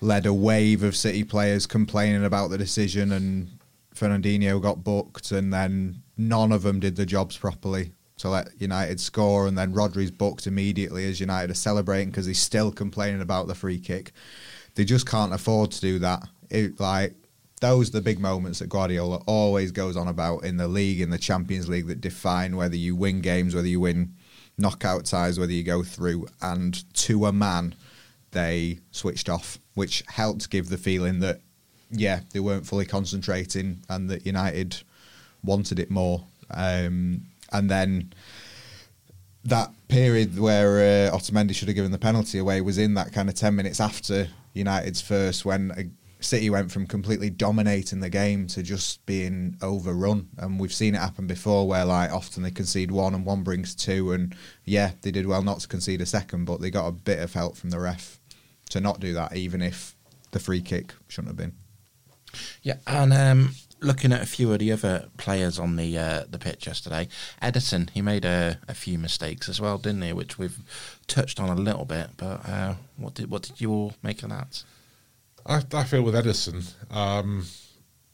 led 0.00 0.26
a 0.26 0.34
wave 0.34 0.82
of 0.82 0.94
City 0.94 1.24
players 1.24 1.66
complaining 1.66 2.24
about 2.24 2.50
the 2.50 2.58
decision 2.58 3.10
and 3.12 3.58
Fernandinho 3.94 4.60
got 4.60 4.84
booked, 4.84 5.30
and 5.32 5.52
then 5.52 6.02
none 6.16 6.52
of 6.52 6.62
them 6.62 6.80
did 6.80 6.96
the 6.96 7.06
jobs 7.06 7.36
properly 7.36 7.92
to 8.18 8.28
let 8.28 8.60
United 8.60 9.00
score, 9.00 9.46
and 9.46 9.56
then 9.56 9.72
Rodri's 9.72 10.10
booked 10.10 10.46
immediately 10.46 11.08
as 11.08 11.20
United 11.20 11.50
are 11.50 11.54
celebrating 11.54 12.10
because 12.10 12.26
he's 12.26 12.40
still 12.40 12.70
complaining 12.70 13.20
about 13.20 13.46
the 13.46 13.54
free 13.54 13.78
kick. 13.78 14.12
They 14.74 14.84
just 14.84 15.06
can't 15.06 15.32
afford 15.32 15.70
to 15.72 15.80
do 15.80 15.98
that. 16.00 16.28
It, 16.50 16.78
like 16.78 17.14
those 17.60 17.88
are 17.88 17.92
the 17.92 18.00
big 18.00 18.18
moments 18.18 18.58
that 18.58 18.68
Guardiola 18.68 19.22
always 19.26 19.72
goes 19.72 19.96
on 19.96 20.08
about 20.08 20.44
in 20.44 20.56
the 20.56 20.68
league, 20.68 21.00
in 21.00 21.10
the 21.10 21.18
Champions 21.18 21.68
League, 21.68 21.86
that 21.86 22.00
define 22.00 22.56
whether 22.56 22.76
you 22.76 22.94
win 22.94 23.20
games, 23.20 23.54
whether 23.54 23.68
you 23.68 23.80
win 23.80 24.14
knockout 24.58 25.04
ties, 25.04 25.38
whether 25.38 25.52
you 25.52 25.62
go 25.62 25.82
through. 25.82 26.26
And 26.42 26.92
to 26.94 27.26
a 27.26 27.32
man, 27.32 27.74
they 28.32 28.80
switched 28.90 29.28
off, 29.28 29.58
which 29.74 30.02
helped 30.08 30.50
give 30.50 30.68
the 30.68 30.78
feeling 30.78 31.20
that 31.20 31.40
yeah, 31.90 32.20
they 32.32 32.40
weren't 32.40 32.66
fully 32.66 32.86
concentrating, 32.86 33.82
and 33.88 34.10
that 34.10 34.26
United 34.26 34.82
wanted 35.42 35.78
it 35.78 35.90
more. 35.90 36.24
Um, 36.50 37.26
and 37.52 37.70
then 37.70 38.12
that 39.44 39.70
period 39.88 40.38
where 40.38 41.08
uh, 41.10 41.16
Otamendi 41.16 41.54
should 41.54 41.68
have 41.68 41.74
given 41.74 41.92
the 41.92 41.98
penalty 41.98 42.38
away 42.38 42.60
was 42.60 42.78
in 42.78 42.94
that 42.94 43.12
kind 43.12 43.28
of 43.28 43.34
ten 43.34 43.54
minutes 43.54 43.80
after 43.80 44.28
United's 44.54 45.00
first, 45.00 45.44
when 45.44 45.70
uh, 45.72 45.82
City 46.20 46.48
went 46.48 46.72
from 46.72 46.86
completely 46.86 47.28
dominating 47.28 48.00
the 48.00 48.08
game 48.08 48.46
to 48.46 48.62
just 48.62 49.04
being 49.04 49.56
overrun. 49.60 50.28
And 50.38 50.58
we've 50.58 50.72
seen 50.72 50.94
it 50.94 51.00
happen 51.00 51.26
before, 51.26 51.68
where 51.68 51.84
like 51.84 52.10
often 52.10 52.42
they 52.42 52.50
concede 52.50 52.90
one 52.90 53.14
and 53.14 53.26
one 53.26 53.42
brings 53.42 53.74
two, 53.74 54.12
and 54.12 54.34
yeah, 54.64 54.92
they 55.02 55.10
did 55.10 55.26
well 55.26 55.42
not 55.42 55.60
to 55.60 55.68
concede 55.68 56.00
a 56.00 56.06
second, 56.06 56.46
but 56.46 56.60
they 56.60 56.70
got 56.70 56.88
a 56.88 56.92
bit 56.92 57.18
of 57.18 57.34
help 57.34 57.56
from 57.56 57.70
the 57.70 57.78
ref 57.78 58.18
to 58.70 58.80
not 58.80 59.00
do 59.00 59.12
that, 59.12 59.36
even 59.36 59.60
if 59.60 59.94
the 60.30 60.40
free 60.40 60.62
kick 60.62 60.94
shouldn't 61.08 61.28
have 61.28 61.36
been. 61.36 61.52
Yeah, 62.62 62.76
and 62.86 63.12
um, 63.12 63.54
looking 63.80 64.12
at 64.12 64.22
a 64.22 64.26
few 64.26 64.52
of 64.52 64.58
the 64.58 64.72
other 64.72 65.08
players 65.16 65.58
on 65.58 65.76
the 65.76 65.98
uh, 65.98 66.24
the 66.28 66.38
pitch 66.38 66.66
yesterday, 66.66 67.08
Ederson 67.42 67.90
he 67.90 68.02
made 68.02 68.24
a, 68.24 68.58
a, 68.68 68.74
few 68.74 68.98
mistakes 68.98 69.48
as 69.48 69.60
well, 69.60 69.78
didn't 69.78 70.02
he? 70.02 70.12
Which 70.12 70.38
we've 70.38 70.58
touched 71.06 71.38
on 71.38 71.48
a 71.48 71.54
little 71.54 71.84
bit. 71.84 72.10
But 72.16 72.48
uh, 72.48 72.74
what 72.96 73.14
did 73.14 73.30
what 73.30 73.42
did 73.42 73.60
you 73.60 73.70
all 73.70 73.92
make 74.02 74.22
of 74.22 74.30
that? 74.30 74.62
I, 75.46 75.62
I 75.74 75.84
feel 75.84 76.02
with 76.02 76.14
Ederson, 76.14 76.64
um, 76.90 77.44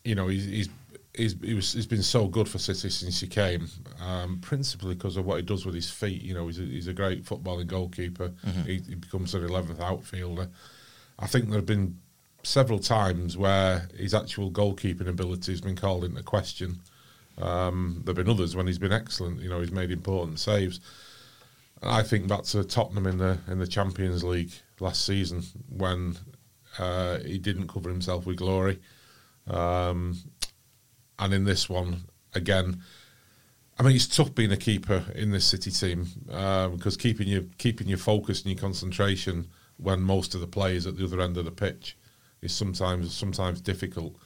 you 0.05 0.15
know, 0.17 0.27
he's, 0.29 0.45
he's 0.47 0.69
he's 1.15 1.37
he 1.43 1.55
was, 1.55 1.73
he's 1.73 1.87
been 1.87 2.03
so 2.03 2.27
good 2.27 2.49
for 2.49 2.59
City 2.59 2.91
since 2.91 3.21
he 3.21 3.27
came, 3.27 3.69
um, 4.01 4.39
principally 4.41 4.95
because 4.95 5.17
of 5.17 5.25
what 5.25 5.37
he 5.37 5.43
does 5.43 5.65
with 5.65 5.75
his 5.75 5.91
feet. 5.91 6.23
You 6.23 6.35
know, 6.35 6.47
he's 6.47 6.59
a, 6.59 6.63
he's 6.63 6.89
a 6.89 6.93
great 6.93 7.25
footballing 7.25 7.67
goalkeeper. 7.67 8.31
Mm-hmm. 8.47 8.63
He, 8.63 8.81
he, 8.89 8.95
becomes 8.97 9.35
an 9.35 9.45
eleventh 9.45 9.81
outfielder. 9.81 10.49
I 11.19 11.27
think 11.27 11.47
there 11.47 11.59
have 11.59 11.67
been 11.67 11.99
several 12.43 12.79
times 12.79 13.37
where 13.37 13.89
his 13.97 14.15
actual 14.15 14.51
goalkeeping 14.51 15.09
ability 15.09 15.53
has 15.53 15.61
been 15.61 15.77
called 15.77 16.05
into 16.05 16.23
question. 16.23 16.81
Um, 17.39 18.03
there 18.05 18.15
have 18.15 18.25
been 18.25 18.33
others 18.33 18.57
when 18.57 18.67
he's 18.67 18.79
been 18.79 18.93
excellent. 18.93 19.41
You 19.41 19.49
know, 19.49 19.61
he's 19.61 19.73
made 19.73 19.91
important 19.91 20.39
saves. 20.41 20.81
I 21.83 22.03
think 22.03 22.29
back 22.29 22.43
to 22.45 22.63
Tottenham 22.65 23.07
in 23.07 23.19
the 23.19 23.39
in 23.49 23.59
the 23.59 23.67
Champions 23.67 24.23
League 24.23 24.53
last 24.81 25.07
season 25.07 25.43
when 25.69 26.17
uh, 26.79 27.19
he 27.21 27.39
didn't 27.39 27.69
cover 27.69 27.89
himself 27.89 28.27
with 28.27 28.37
glory. 28.37 28.79
Um, 29.47 30.19
and 31.19 31.33
in 31.33 31.45
this 31.45 31.69
one 31.69 32.05
again. 32.35 32.83
I 33.79 33.83
mean, 33.83 33.97
it's 33.97 34.07
tough 34.07 34.35
being 34.35 34.53
a 34.53 34.59
keeper 34.59 35.07
in 35.15 35.31
this 35.31 35.47
City 35.47 35.71
team 35.71 36.07
because 36.27 36.99
keeping 36.99 37.29
your 37.29 37.43
keeping 37.57 37.89
your 37.89 37.99
focus 37.99 38.43
and 38.43 38.53
your 38.53 38.61
concentration 38.61 39.49
when 39.79 40.03
most 40.03 40.35
of 40.35 40.43
the 40.43 40.47
players 40.47 40.87
at 40.87 40.99
the 40.99 41.05
other 41.05 41.21
end 41.21 41.39
of 41.39 41.47
the 41.47 41.51
pitch 41.51 41.97
is 42.43 42.55
sometimes 42.55 43.15
sometimes 43.15 43.61
difficult. 43.61 44.17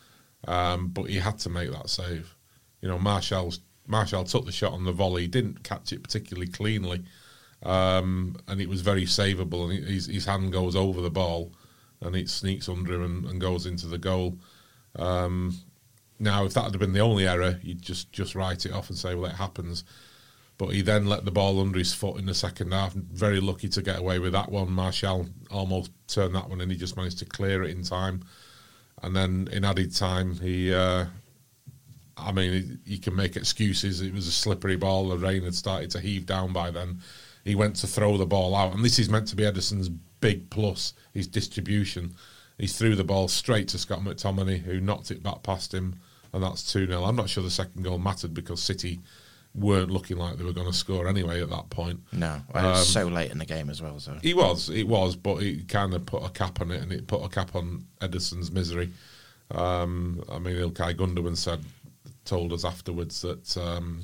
Um, 0.47 0.89
but 0.89 1.05
he 1.05 1.17
had 1.17 1.39
to 1.41 1.51
make 1.51 1.71
that 1.71 1.89
save. 1.89 2.35
You 2.81 2.89
know, 2.89 2.99
Martial's 2.99 3.61
Martial 3.87 4.25
took 4.25 4.47
the 4.47 4.53
shot 4.53 4.73
on 4.73 4.85
the 4.85 4.93
volley, 4.93 5.27
didn't 5.27 5.63
catch 5.63 5.93
it 5.93 6.03
particularly 6.03 6.49
cleanly, 6.49 7.03
um, 7.63 8.37
and 8.49 8.61
it 8.61 8.69
was 8.69 8.81
very 8.81 9.05
savable. 9.05 9.71
And 9.71 9.87
his, 9.87 10.07
his, 10.07 10.25
hand 10.25 10.53
goes 10.53 10.77
over 10.77 11.01
the 11.01 11.11
ball, 11.11 11.53
and 12.01 12.17
it 12.17 12.29
sneaks 12.29 12.69
under 12.69 12.95
him 12.95 13.03
and, 13.03 13.25
and 13.27 13.41
goes 13.41 13.67
into 13.67 13.87
the 13.87 13.99
goal. 13.99 14.39
Um, 14.97 15.59
now, 16.19 16.45
if 16.45 16.55
that 16.55 16.65
had 16.65 16.79
been 16.79 16.93
the 16.93 17.01
only 17.01 17.27
error, 17.27 17.59
you'd 17.63 17.83
just 17.83 18.13
just 18.13 18.35
write 18.35 18.65
it 18.67 18.73
off 18.73 18.89
and 18.89 18.99
say, 18.99 19.15
"Well, 19.15 19.31
it 19.31 19.37
happens." 19.37 19.85
But 20.57 20.69
he 20.69 20.83
then 20.83 21.07
let 21.07 21.25
the 21.25 21.33
ball 21.33 21.61
under 21.61 21.79
his 21.79 21.93
foot 21.93 22.19
in 22.19 22.27
the 22.27 22.35
second 22.35 22.73
half. 22.73 22.93
Very 22.93 23.41
lucky 23.41 23.69
to 23.71 23.83
get 23.83 23.99
away 23.99 24.21
with 24.21 24.33
that 24.33 24.53
one. 24.53 24.71
Martial 24.71 25.27
almost 25.51 25.91
turned 26.07 26.35
that 26.37 26.49
one, 26.49 26.61
and 26.61 26.71
he 26.71 26.77
just 26.77 26.97
managed 26.97 27.19
to 27.19 27.25
clear 27.25 27.65
it 27.65 27.71
in 27.71 27.83
time. 27.83 28.23
And 29.03 29.17
then 29.17 29.49
in 29.53 29.65
added 29.65 29.95
time, 29.95 30.37
he. 30.37 30.73
Uh, 30.73 31.07
I 32.17 32.31
mean, 32.31 32.79
you 32.85 32.99
can 32.99 33.17
make 33.17 33.37
excuses. 33.37 34.01
It 34.01 34.15
was 34.15 34.29
a 34.29 34.33
slippery 34.33 34.77
ball. 34.77 35.09
The 35.09 35.19
rain 35.19 35.43
had 35.43 35.55
started 35.55 35.91
to 35.91 36.01
heave 36.01 36.27
down 36.27 36.53
by 36.53 36.71
then. 36.71 37.01
He 37.45 37.57
went 37.57 37.75
to 37.77 37.89
throw 37.89 38.17
the 38.17 38.25
ball 38.25 38.55
out, 38.55 38.73
and 38.73 38.85
this 38.85 39.01
is 39.01 39.11
meant 39.11 39.27
to 39.29 39.37
be 39.37 39.43
Ederson's 39.43 39.89
big 39.89 40.51
plus: 40.51 40.95
his 41.13 41.27
distribution. 41.27 42.15
He 42.59 42.69
threw 42.69 42.95
the 42.95 43.03
ball 43.03 43.27
straight 43.27 43.67
to 43.69 43.79
Scott 43.79 44.01
McTominay, 44.01 44.63
who 44.63 44.81
knocked 44.81 45.11
it 45.11 45.25
back 45.25 45.43
past 45.43 45.75
him, 45.75 45.97
and 46.33 46.43
that's 46.43 46.73
2 46.73 46.87
0. 46.87 47.03
I'm 47.05 47.17
not 47.17 47.29
sure 47.29 47.43
the 47.43 47.51
second 47.51 47.83
goal 47.83 47.99
mattered 47.99 48.33
because 48.33 48.63
City 48.63 49.01
weren't 49.55 49.91
looking 49.91 50.17
like 50.17 50.37
they 50.37 50.45
were 50.45 50.53
going 50.53 50.67
to 50.67 50.77
score 50.77 51.07
anyway 51.07 51.41
at 51.41 51.51
that 51.51 51.71
point. 51.71 52.01
No, 52.13 52.41
well, 52.53 52.67
it 52.67 52.71
was 52.71 52.97
um, 52.97 53.05
so 53.05 53.09
late 53.09 53.31
in 53.31 53.39
the 53.39 53.45
game 53.45 53.71
as 53.71 53.81
well. 53.81 53.99
So 54.01 54.19
he 54.21 54.35
was, 54.35 54.69
it 54.69 54.89
was, 54.89 55.17
but 55.17 55.37
he 55.37 55.63
kind 55.65 55.95
of 55.95 56.05
put 56.07 56.25
a 56.25 56.31
cap 56.31 56.61
on 56.61 56.71
it, 56.71 56.83
and 56.83 56.93
it 56.93 57.07
put 57.07 57.23
a 57.25 57.29
cap 57.29 57.55
on 57.55 57.87
Ederson's 58.01 58.51
misery. 58.51 58.91
Um, 59.51 60.23
I 60.31 60.39
mean, 60.39 60.57
Ilkay 60.57 60.95
Gundogan 60.95 61.37
said, 61.37 61.65
told 62.25 62.53
us 62.53 62.65
afterwards 62.65 63.21
that 63.23 63.57
um, 63.57 64.03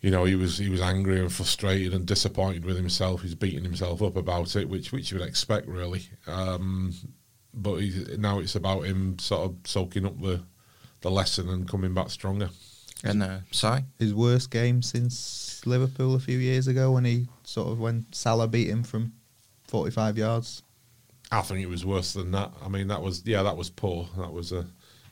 you 0.00 0.10
know 0.10 0.24
he 0.24 0.34
was 0.36 0.58
he 0.58 0.68
was 0.68 0.80
angry 0.80 1.18
and 1.18 1.32
frustrated 1.32 1.94
and 1.94 2.06
disappointed 2.06 2.64
with 2.64 2.76
himself. 2.76 3.22
He's 3.22 3.34
beating 3.34 3.64
himself 3.64 4.02
up 4.02 4.16
about 4.16 4.54
it, 4.56 4.68
which 4.68 4.92
which 4.92 5.10
you 5.10 5.18
would 5.18 5.28
expect 5.28 5.66
really. 5.66 6.02
Um, 6.26 6.94
but 7.52 7.80
now 8.18 8.40
it's 8.40 8.56
about 8.56 8.82
him 8.82 9.18
sort 9.18 9.42
of 9.42 9.56
soaking 9.64 10.06
up 10.06 10.20
the 10.20 10.42
the 11.00 11.10
lesson 11.10 11.48
and 11.48 11.68
coming 11.68 11.94
back 11.94 12.10
stronger. 12.10 12.50
And 13.04 13.22
uh, 13.22 13.38
Si? 13.50 13.68
His 13.98 14.14
worst 14.14 14.50
game 14.50 14.82
since 14.82 15.60
Liverpool 15.66 16.14
a 16.14 16.20
few 16.20 16.38
years 16.38 16.66
ago 16.66 16.92
when 16.92 17.04
he 17.04 17.28
sort 17.44 17.68
of 17.68 17.78
when 17.78 18.06
Salah 18.12 18.48
beat 18.48 18.68
him 18.68 18.82
from 18.82 19.12
45 19.68 20.18
yards. 20.18 20.62
I 21.30 21.42
think 21.42 21.60
it 21.60 21.68
was 21.68 21.84
worse 21.84 22.12
than 22.12 22.30
that. 22.32 22.52
I 22.64 22.68
mean, 22.68 22.88
that 22.88 23.02
was 23.02 23.22
yeah, 23.24 23.42
that 23.42 23.56
was 23.56 23.70
poor. 23.70 24.08
That 24.18 24.32
was 24.32 24.52
a. 24.52 24.66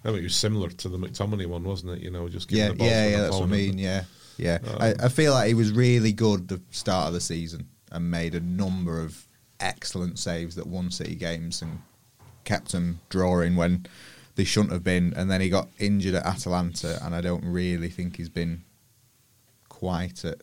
I 0.04 0.08
mean, 0.08 0.20
it 0.20 0.24
was 0.24 0.36
similar 0.36 0.68
to 0.68 0.88
the 0.88 0.98
McTominay 0.98 1.46
one, 1.46 1.64
wasn't 1.64 1.92
it? 1.92 2.02
You 2.02 2.10
know, 2.10 2.28
just 2.28 2.50
yeah, 2.50 2.72
yeah, 2.76 3.08
yeah. 3.08 3.20
That's 3.22 3.36
what 3.36 3.44
I 3.44 3.46
mean. 3.46 3.78
Yeah, 3.78 4.04
yeah. 4.36 4.58
Um, 4.66 4.76
I, 4.80 4.94
I 5.04 5.08
feel 5.08 5.32
like 5.32 5.48
he 5.48 5.54
was 5.54 5.72
really 5.72 6.12
good 6.12 6.48
the 6.48 6.60
start 6.70 7.08
of 7.08 7.14
the 7.14 7.20
season 7.20 7.68
and 7.90 8.10
made 8.10 8.34
a 8.34 8.40
number 8.40 9.00
of 9.00 9.26
excellent 9.60 10.18
saves 10.18 10.56
that 10.56 10.66
won 10.66 10.90
City 10.90 11.14
games 11.14 11.62
and 11.62 11.80
kept 12.44 12.72
them 12.72 13.00
drawing 13.08 13.56
when 13.56 13.86
they 14.34 14.44
shouldn't 14.44 14.72
have 14.72 14.84
been. 14.84 15.12
And 15.16 15.30
then 15.30 15.40
he 15.40 15.48
got 15.48 15.68
injured 15.78 16.14
at 16.14 16.26
Atalanta, 16.26 16.98
and 17.02 17.14
I 17.14 17.20
don't 17.20 17.44
really 17.44 17.88
think 17.88 18.16
he's 18.16 18.28
been 18.28 18.64
quite 19.68 20.24
at 20.24 20.42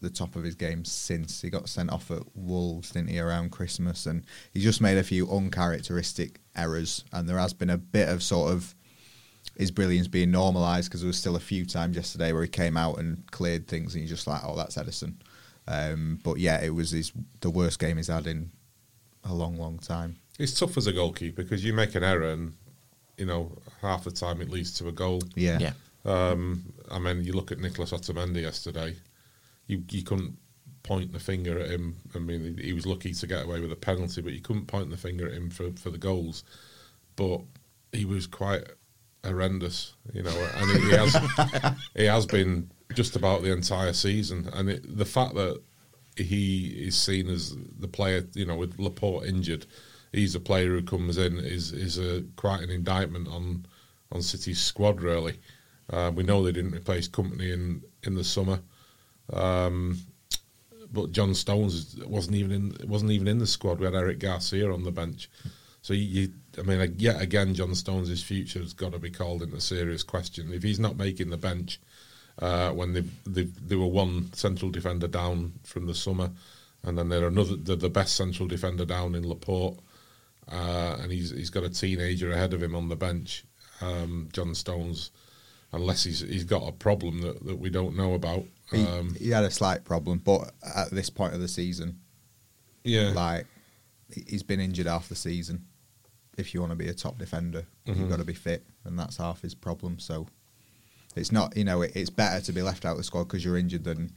the 0.00 0.10
top 0.10 0.36
of 0.36 0.44
his 0.44 0.54
game 0.54 0.84
since 0.84 1.42
he 1.42 1.50
got 1.50 1.68
sent 1.68 1.90
off 1.90 2.10
at 2.10 2.22
Wolves, 2.34 2.90
didn't 2.90 3.10
he, 3.10 3.18
around 3.18 3.50
Christmas? 3.50 4.06
And 4.06 4.24
he 4.52 4.60
just 4.60 4.80
made 4.80 4.96
a 4.96 5.02
few 5.02 5.30
uncharacteristic 5.30 6.40
errors, 6.56 7.04
and 7.12 7.28
there 7.28 7.38
has 7.38 7.52
been 7.52 7.70
a 7.70 7.78
bit 7.78 8.08
of 8.08 8.22
sort 8.22 8.52
of 8.52 8.74
his 9.56 9.70
brilliance 9.70 10.06
being 10.06 10.30
normalised 10.30 10.88
because 10.88 11.00
there 11.00 11.08
was 11.08 11.18
still 11.18 11.36
a 11.36 11.40
few 11.40 11.64
times 11.64 11.96
yesterday 11.96 12.32
where 12.32 12.42
he 12.42 12.48
came 12.48 12.76
out 12.76 12.98
and 12.98 13.28
cleared 13.30 13.66
things, 13.66 13.94
and 13.94 14.02
you're 14.02 14.08
just 14.08 14.26
like, 14.26 14.40
oh, 14.44 14.56
that's 14.56 14.76
Ederson. 14.76 15.14
Um, 15.66 16.20
but 16.22 16.38
yeah, 16.38 16.62
it 16.62 16.70
was 16.70 16.92
his 16.92 17.12
the 17.40 17.50
worst 17.50 17.78
game 17.78 17.98
he's 17.98 18.06
had 18.06 18.26
in 18.26 18.50
a 19.24 19.34
long, 19.34 19.58
long 19.58 19.78
time. 19.78 20.16
It's 20.38 20.58
tough 20.58 20.76
as 20.76 20.86
a 20.86 20.92
goalkeeper 20.92 21.42
because 21.42 21.64
you 21.64 21.72
make 21.72 21.94
an 21.94 22.04
error 22.04 22.30
and 22.30 22.54
you 23.18 23.26
know, 23.26 23.52
half 23.82 24.04
the 24.04 24.10
time 24.10 24.40
it 24.40 24.50
leads 24.50 24.72
to 24.74 24.88
a 24.88 24.92
goal. 24.92 25.20
Yeah. 25.34 25.58
Yeah. 25.58 25.72
Um, 26.04 26.72
I 26.90 26.98
mean, 26.98 27.24
you 27.24 27.32
look 27.32 27.52
at 27.52 27.58
Nicolás 27.58 27.92
Otamendi 27.92 28.42
yesterday. 28.42 28.96
You 29.66 29.84
you 29.90 30.02
couldn't 30.02 30.38
point 30.82 31.12
the 31.12 31.20
finger 31.20 31.58
at 31.58 31.70
him. 31.70 31.96
I 32.14 32.18
mean, 32.18 32.56
he, 32.56 32.68
he 32.68 32.72
was 32.72 32.86
lucky 32.86 33.12
to 33.12 33.26
get 33.26 33.44
away 33.44 33.60
with 33.60 33.72
a 33.72 33.76
penalty, 33.76 34.22
but 34.22 34.32
you 34.32 34.40
couldn't 34.40 34.66
point 34.66 34.90
the 34.90 34.96
finger 34.96 35.26
at 35.26 35.34
him 35.34 35.50
for, 35.50 35.70
for 35.72 35.90
the 35.90 35.98
goals. 35.98 36.44
But 37.16 37.42
he 37.92 38.04
was 38.06 38.26
quite 38.26 38.64
horrendous, 39.24 39.94
you 40.14 40.22
know, 40.22 40.48
and 40.56 40.70
he, 40.70 40.88
he 40.88 40.96
has 40.96 41.76
he 41.96 42.04
has 42.04 42.26
been 42.26 42.70
just 42.94 43.16
about 43.16 43.42
the 43.42 43.52
entire 43.52 43.92
season. 43.92 44.48
And 44.54 44.70
it, 44.70 44.96
the 44.96 45.04
fact 45.04 45.34
that 45.34 45.60
he 46.16 46.68
is 46.86 46.96
seen 46.96 47.28
as 47.28 47.56
the 47.78 47.88
player, 47.88 48.24
you 48.34 48.46
know, 48.46 48.56
with 48.56 48.78
Laporte 48.78 49.26
injured 49.26 49.66
he's 50.12 50.34
a 50.34 50.40
player 50.40 50.68
who 50.68 50.82
comes 50.82 51.18
in 51.18 51.38
is 51.38 51.72
is 51.72 51.98
a 51.98 52.22
quite 52.36 52.62
an 52.62 52.70
indictment 52.70 53.28
on 53.28 53.66
on 54.12 54.22
City's 54.22 54.60
squad. 54.60 55.00
Really, 55.00 55.38
uh, 55.90 56.12
we 56.14 56.22
know 56.22 56.42
they 56.42 56.52
didn't 56.52 56.74
replace 56.74 57.08
Kompany 57.08 57.52
in 57.52 57.82
in 58.02 58.14
the 58.14 58.24
summer, 58.24 58.60
um, 59.32 59.98
but 60.92 61.12
John 61.12 61.34
Stones 61.34 61.96
wasn't 62.06 62.36
even 62.36 62.52
in 62.52 62.88
wasn't 62.88 63.12
even 63.12 63.28
in 63.28 63.38
the 63.38 63.46
squad. 63.46 63.78
We 63.78 63.86
had 63.86 63.94
Eric 63.94 64.20
Garcia 64.20 64.72
on 64.72 64.84
the 64.84 64.92
bench, 64.92 65.28
so 65.82 65.94
you, 65.94 66.32
I 66.58 66.62
mean, 66.62 66.94
yet 66.98 67.20
again, 67.20 67.54
John 67.54 67.74
Stones' 67.74 68.22
future 68.22 68.60
has 68.60 68.72
got 68.72 68.92
to 68.92 68.98
be 68.98 69.10
called 69.10 69.42
into 69.42 69.60
serious 69.60 70.02
question. 70.02 70.52
If 70.52 70.62
he's 70.62 70.80
not 70.80 70.96
making 70.96 71.30
the 71.30 71.36
bench 71.36 71.80
uh, 72.38 72.70
when 72.72 72.92
they, 72.92 73.04
they 73.26 73.44
they 73.44 73.76
were 73.76 73.86
one 73.86 74.32
central 74.32 74.70
defender 74.70 75.08
down 75.08 75.52
from 75.64 75.86
the 75.86 75.94
summer, 75.94 76.30
and 76.84 76.96
then 76.96 77.08
they're 77.08 77.26
another 77.26 77.56
they're 77.56 77.76
the 77.76 77.90
best 77.90 78.16
central 78.16 78.48
defender 78.48 78.84
down 78.84 79.14
in 79.14 79.28
Laporte 79.28 79.78
uh, 80.50 80.96
and 81.00 81.12
he's 81.12 81.30
he's 81.30 81.50
got 81.50 81.64
a 81.64 81.70
teenager 81.70 82.32
ahead 82.32 82.54
of 82.54 82.62
him 82.62 82.74
on 82.74 82.88
the 82.88 82.96
bench, 82.96 83.44
um, 83.80 84.28
John 84.32 84.54
Stones, 84.54 85.10
unless 85.72 86.04
he's 86.04 86.20
he's 86.20 86.44
got 86.44 86.66
a 86.66 86.72
problem 86.72 87.20
that, 87.20 87.44
that 87.46 87.58
we 87.58 87.70
don't 87.70 87.96
know 87.96 88.14
about. 88.14 88.44
Um, 88.72 89.14
he, 89.18 89.26
he, 89.26 89.30
had 89.30 89.44
a 89.44 89.50
slight 89.50 89.84
problem, 89.84 90.18
but 90.18 90.52
at 90.76 90.90
this 90.90 91.10
point 91.10 91.34
of 91.34 91.40
the 91.40 91.48
season, 91.48 92.00
yeah, 92.84 93.10
like 93.10 93.46
he's 94.26 94.42
been 94.42 94.60
injured 94.60 94.86
half 94.86 95.08
the 95.08 95.14
season. 95.14 95.66
If 96.36 96.54
you 96.54 96.60
want 96.60 96.70
to 96.70 96.76
be 96.76 96.88
a 96.88 96.94
top 96.94 97.18
defender, 97.18 97.66
mm-hmm. 97.86 98.00
you've 98.00 98.10
got 98.10 98.18
to 98.18 98.24
be 98.24 98.34
fit, 98.34 98.64
and 98.84 98.98
that's 98.98 99.16
half 99.16 99.42
his 99.42 99.54
problem. 99.54 99.98
So 99.98 100.28
it's 101.16 101.32
not, 101.32 101.56
you 101.56 101.64
know, 101.64 101.82
it, 101.82 101.92
it's 101.94 102.10
better 102.10 102.40
to 102.44 102.52
be 102.52 102.62
left 102.62 102.84
out 102.84 102.92
of 102.92 102.98
the 102.98 103.04
squad 103.04 103.24
because 103.24 103.44
you're 103.44 103.56
injured 103.56 103.84
than 103.84 104.12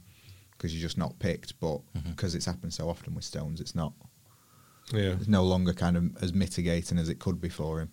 because 0.52 0.74
you're 0.74 0.86
just 0.86 0.98
not 0.98 1.18
picked. 1.18 1.58
But 1.60 1.80
because 1.92 2.30
mm-hmm. 2.30 2.36
it's 2.36 2.46
happened 2.46 2.72
so 2.72 2.88
often 2.88 3.14
with 3.14 3.24
Stones, 3.24 3.60
it's 3.60 3.74
not. 3.74 3.92
Yeah, 4.92 5.14
it's 5.18 5.28
no 5.28 5.44
longer 5.44 5.72
kind 5.72 5.96
of 5.96 6.22
as 6.22 6.32
mitigating 6.32 6.98
as 6.98 7.08
it 7.08 7.18
could 7.18 7.40
be 7.40 7.48
for 7.48 7.80
him. 7.80 7.90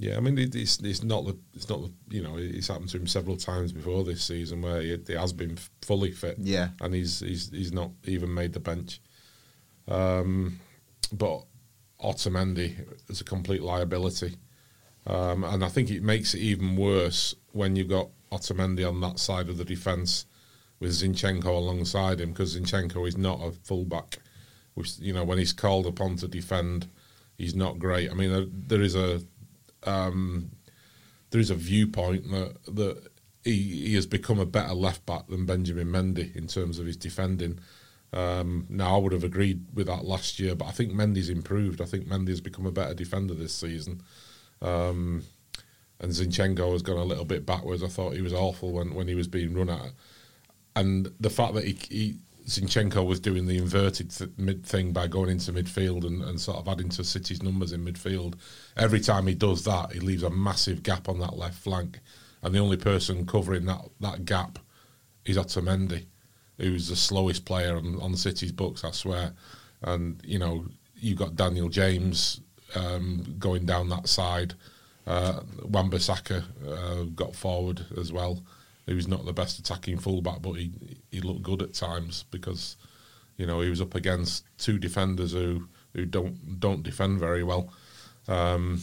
Yeah, 0.00 0.16
I 0.16 0.20
mean 0.20 0.38
it's 0.38 0.78
it's 0.80 1.02
not 1.02 1.26
the 1.26 1.38
it's 1.54 1.68
not 1.68 1.82
the 1.82 1.92
you 2.08 2.22
know 2.22 2.36
it's 2.38 2.68
happened 2.68 2.88
to 2.90 2.96
him 2.96 3.06
several 3.06 3.36
times 3.36 3.70
before 3.70 4.02
this 4.02 4.22
season 4.24 4.62
where 4.62 4.80
he, 4.80 4.96
he 5.06 5.12
has 5.12 5.34
been 5.34 5.58
fully 5.82 6.12
fit. 6.12 6.36
Yeah, 6.38 6.68
and 6.80 6.94
he's 6.94 7.20
he's 7.20 7.50
he's 7.50 7.72
not 7.72 7.90
even 8.04 8.32
made 8.32 8.54
the 8.54 8.60
bench. 8.60 9.00
Um, 9.86 10.58
but 11.12 11.44
Otamendi 12.02 12.76
is 13.10 13.20
a 13.20 13.24
complete 13.24 13.62
liability, 13.62 14.36
um, 15.06 15.44
and 15.44 15.62
I 15.62 15.68
think 15.68 15.90
it 15.90 16.02
makes 16.02 16.32
it 16.32 16.40
even 16.40 16.76
worse 16.76 17.34
when 17.52 17.76
you've 17.76 17.88
got 17.88 18.08
Otamendi 18.32 18.88
on 18.88 19.00
that 19.02 19.18
side 19.18 19.50
of 19.50 19.58
the 19.58 19.66
defence 19.66 20.24
with 20.78 20.92
Zinchenko 20.92 21.44
alongside 21.44 22.20
him 22.20 22.30
because 22.30 22.58
Zinchenko 22.58 23.06
is 23.06 23.18
not 23.18 23.40
a 23.42 23.52
fullback 23.52 24.18
which 24.74 24.98
you 24.98 25.12
know 25.12 25.24
when 25.24 25.38
he's 25.38 25.52
called 25.52 25.86
upon 25.86 26.16
to 26.16 26.28
defend, 26.28 26.88
he's 27.38 27.54
not 27.54 27.78
great. 27.78 28.10
I 28.10 28.14
mean, 28.14 28.32
there, 28.32 28.46
there 28.48 28.82
is 28.82 28.94
a 28.94 29.20
um, 29.84 30.50
there 31.30 31.40
is 31.40 31.50
a 31.50 31.54
viewpoint 31.54 32.30
that 32.30 32.56
that 32.74 33.10
he, 33.44 33.86
he 33.86 33.94
has 33.94 34.06
become 34.06 34.38
a 34.38 34.46
better 34.46 34.74
left 34.74 35.06
back 35.06 35.26
than 35.28 35.46
Benjamin 35.46 35.88
Mendy 35.88 36.34
in 36.36 36.46
terms 36.46 36.78
of 36.78 36.86
his 36.86 36.96
defending. 36.96 37.58
Um, 38.12 38.66
now 38.68 38.96
I 38.96 38.98
would 38.98 39.12
have 39.12 39.24
agreed 39.24 39.66
with 39.72 39.86
that 39.86 40.04
last 40.04 40.40
year, 40.40 40.54
but 40.54 40.66
I 40.66 40.72
think 40.72 40.92
Mendy's 40.92 41.30
improved. 41.30 41.80
I 41.80 41.84
think 41.84 42.06
Mendy 42.06 42.30
has 42.30 42.40
become 42.40 42.66
a 42.66 42.72
better 42.72 42.94
defender 42.94 43.34
this 43.34 43.54
season. 43.54 44.02
Um, 44.60 45.22
and 46.00 46.12
Zinchenko 46.12 46.72
has 46.72 46.82
gone 46.82 46.96
a 46.96 47.04
little 47.04 47.24
bit 47.24 47.46
backwards. 47.46 47.82
I 47.82 47.88
thought 47.88 48.14
he 48.14 48.22
was 48.22 48.32
awful 48.32 48.72
when, 48.72 48.94
when 48.94 49.06
he 49.06 49.14
was 49.14 49.28
being 49.28 49.54
run 49.54 49.70
at. 49.70 49.92
And 50.74 51.12
the 51.20 51.30
fact 51.30 51.54
that 51.54 51.64
he, 51.64 51.78
he 51.88 52.18
Zinchenko 52.46 53.06
was 53.06 53.20
doing 53.20 53.46
the 53.46 53.58
inverted 53.58 54.10
th- 54.10 54.30
mid 54.36 54.64
thing 54.64 54.92
by 54.92 55.06
going 55.06 55.30
into 55.30 55.52
midfield 55.52 56.04
and, 56.04 56.22
and 56.22 56.40
sort 56.40 56.58
of 56.58 56.68
adding 56.68 56.88
to 56.90 57.04
City's 57.04 57.42
numbers 57.42 57.72
in 57.72 57.84
midfield. 57.84 58.34
Every 58.76 59.00
time 59.00 59.26
he 59.26 59.34
does 59.34 59.64
that, 59.64 59.92
he 59.92 60.00
leaves 60.00 60.22
a 60.22 60.30
massive 60.30 60.82
gap 60.82 61.08
on 61.08 61.18
that 61.20 61.36
left 61.36 61.58
flank, 61.58 62.00
and 62.42 62.54
the 62.54 62.58
only 62.58 62.76
person 62.76 63.26
covering 63.26 63.66
that, 63.66 63.82
that 64.00 64.24
gap 64.24 64.58
is 65.24 65.36
Otamendi, 65.36 66.06
who's 66.58 66.88
the 66.88 66.96
slowest 66.96 67.44
player 67.44 67.76
on, 67.76 68.00
on 68.00 68.16
City's 68.16 68.52
books, 68.52 68.84
I 68.84 68.90
swear. 68.90 69.32
And 69.82 70.20
you 70.24 70.38
know, 70.38 70.66
you've 70.96 71.18
got 71.18 71.36
Daniel 71.36 71.68
James 71.68 72.40
um, 72.74 73.36
going 73.38 73.66
down 73.66 73.88
that 73.88 74.08
side. 74.08 74.54
Uh, 75.06 75.40
Wan-Bissaka 75.64 76.44
uh, 76.68 77.04
got 77.14 77.34
forward 77.34 77.84
as 77.98 78.12
well. 78.12 78.42
He 78.86 78.94
was 78.94 79.08
not 79.08 79.24
the 79.24 79.32
best 79.32 79.58
attacking 79.58 79.98
fullback, 79.98 80.42
but 80.42 80.52
he 80.52 80.72
he 81.10 81.20
looked 81.20 81.42
good 81.42 81.62
at 81.62 81.74
times 81.74 82.24
because 82.30 82.76
you 83.36 83.46
know 83.46 83.60
he 83.60 83.70
was 83.70 83.80
up 83.80 83.94
against 83.94 84.44
two 84.58 84.78
defenders 84.78 85.32
who 85.32 85.68
who 85.94 86.04
don't 86.06 86.60
don't 86.60 86.82
defend 86.82 87.20
very 87.20 87.42
well. 87.42 87.72
Um, 88.28 88.80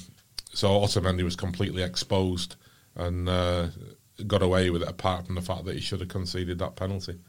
so 0.54 0.70
Otamendi 0.70 1.24
was 1.24 1.36
completely 1.36 1.84
exposed 1.84 2.56
and 2.96 3.30
uh, 3.30 3.68
got 4.25 4.42
away 4.42 4.70
with 4.70 4.82
it, 4.82 4.89
apart 4.89 5.25
from 5.25 5.36
the 5.36 5.42
fact 5.42 5.66
that 5.66 5.75
he 5.75 5.82
should 5.82 6.00
have 6.00 6.10
conceded 6.10 6.60
that 6.60 6.75
penalty. 6.75 7.20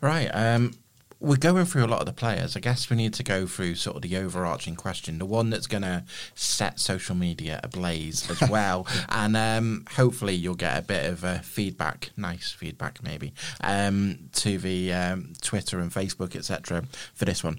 Right. 0.00 0.28
Um, 0.28 0.74
we're 1.20 1.36
going 1.36 1.66
through 1.66 1.84
a 1.84 1.86
lot 1.86 2.00
of 2.00 2.06
the 2.06 2.14
players. 2.14 2.56
I 2.56 2.60
guess 2.60 2.88
we 2.88 2.96
need 2.96 3.12
to 3.14 3.22
go 3.22 3.46
through 3.46 3.74
sort 3.74 3.96
of 3.96 4.02
the 4.02 4.16
overarching 4.16 4.74
question, 4.74 5.18
the 5.18 5.26
one 5.26 5.50
that's 5.50 5.66
going 5.66 5.82
to 5.82 6.04
set 6.34 6.80
social 6.80 7.14
media 7.14 7.60
ablaze 7.62 8.28
as 8.30 8.48
well. 8.50 8.86
and 9.10 9.36
um, 9.36 9.84
hopefully 9.96 10.34
you'll 10.34 10.54
get 10.54 10.78
a 10.78 10.82
bit 10.82 11.06
of 11.06 11.24
uh, 11.24 11.38
feedback, 11.40 12.10
nice 12.16 12.50
feedback 12.50 13.02
maybe, 13.02 13.34
um, 13.62 14.30
to 14.32 14.56
the 14.56 14.92
um, 14.94 15.34
Twitter 15.42 15.78
and 15.78 15.92
Facebook, 15.92 16.34
etc. 16.34 16.84
for 17.14 17.26
this 17.26 17.44
one. 17.44 17.58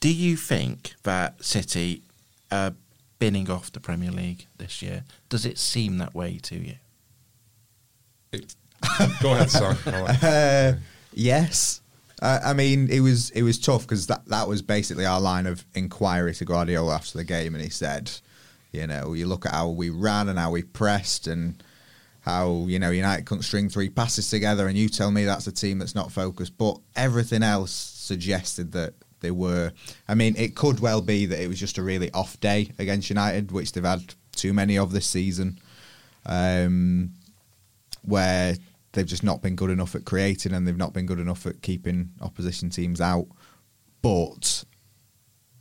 Do 0.00 0.12
you 0.12 0.36
think 0.36 0.94
that 1.04 1.44
City 1.44 2.02
are 2.50 2.74
binning 3.20 3.48
off 3.48 3.70
the 3.70 3.78
Premier 3.78 4.10
League 4.10 4.46
this 4.58 4.82
year? 4.82 5.04
Does 5.28 5.46
it 5.46 5.58
seem 5.58 5.98
that 5.98 6.12
way 6.12 6.38
to 6.42 6.56
you? 6.56 6.74
It, 8.32 8.56
go 9.20 9.32
ahead, 9.34 9.50
Sam. 9.50 9.76
Uh, 9.86 10.72
yes. 11.12 11.81
Uh, 12.22 12.38
I 12.44 12.52
mean, 12.52 12.88
it 12.88 13.00
was 13.00 13.30
it 13.30 13.42
was 13.42 13.58
tough 13.58 13.82
because 13.82 14.06
that, 14.06 14.24
that 14.26 14.46
was 14.46 14.62
basically 14.62 15.04
our 15.04 15.20
line 15.20 15.44
of 15.46 15.66
inquiry 15.74 16.32
to 16.34 16.44
Guardiola 16.44 16.94
after 16.94 17.18
the 17.18 17.24
game, 17.24 17.56
and 17.56 17.62
he 17.62 17.68
said, 17.68 18.12
you 18.70 18.86
know, 18.86 19.12
you 19.12 19.26
look 19.26 19.44
at 19.44 19.52
how 19.52 19.68
we 19.70 19.90
ran 19.90 20.28
and 20.28 20.38
how 20.38 20.52
we 20.52 20.62
pressed 20.62 21.26
and 21.26 21.60
how 22.20 22.64
you 22.68 22.78
know 22.78 22.90
United 22.90 23.26
couldn't 23.26 23.42
string 23.42 23.68
three 23.68 23.88
passes 23.88 24.30
together, 24.30 24.68
and 24.68 24.78
you 24.78 24.88
tell 24.88 25.10
me 25.10 25.24
that's 25.24 25.48
a 25.48 25.52
team 25.52 25.80
that's 25.80 25.96
not 25.96 26.12
focused, 26.12 26.56
but 26.56 26.78
everything 26.94 27.42
else 27.42 27.72
suggested 27.72 28.70
that 28.70 28.94
they 29.18 29.32
were. 29.32 29.72
I 30.06 30.14
mean, 30.14 30.36
it 30.36 30.54
could 30.54 30.78
well 30.78 31.00
be 31.00 31.26
that 31.26 31.42
it 31.42 31.48
was 31.48 31.58
just 31.58 31.76
a 31.76 31.82
really 31.82 32.12
off 32.12 32.38
day 32.38 32.70
against 32.78 33.10
United, 33.10 33.50
which 33.50 33.72
they've 33.72 33.82
had 33.82 34.14
too 34.36 34.52
many 34.52 34.78
of 34.78 34.92
this 34.92 35.06
season, 35.06 35.58
um, 36.24 37.10
where 38.02 38.54
they've 38.92 39.06
just 39.06 39.24
not 39.24 39.42
been 39.42 39.56
good 39.56 39.70
enough 39.70 39.94
at 39.94 40.04
creating 40.04 40.52
and 40.52 40.66
they've 40.66 40.76
not 40.76 40.92
been 40.92 41.06
good 41.06 41.18
enough 41.18 41.46
at 41.46 41.62
keeping 41.62 42.10
opposition 42.20 42.70
teams 42.70 43.00
out. 43.00 43.26
But 44.02 44.64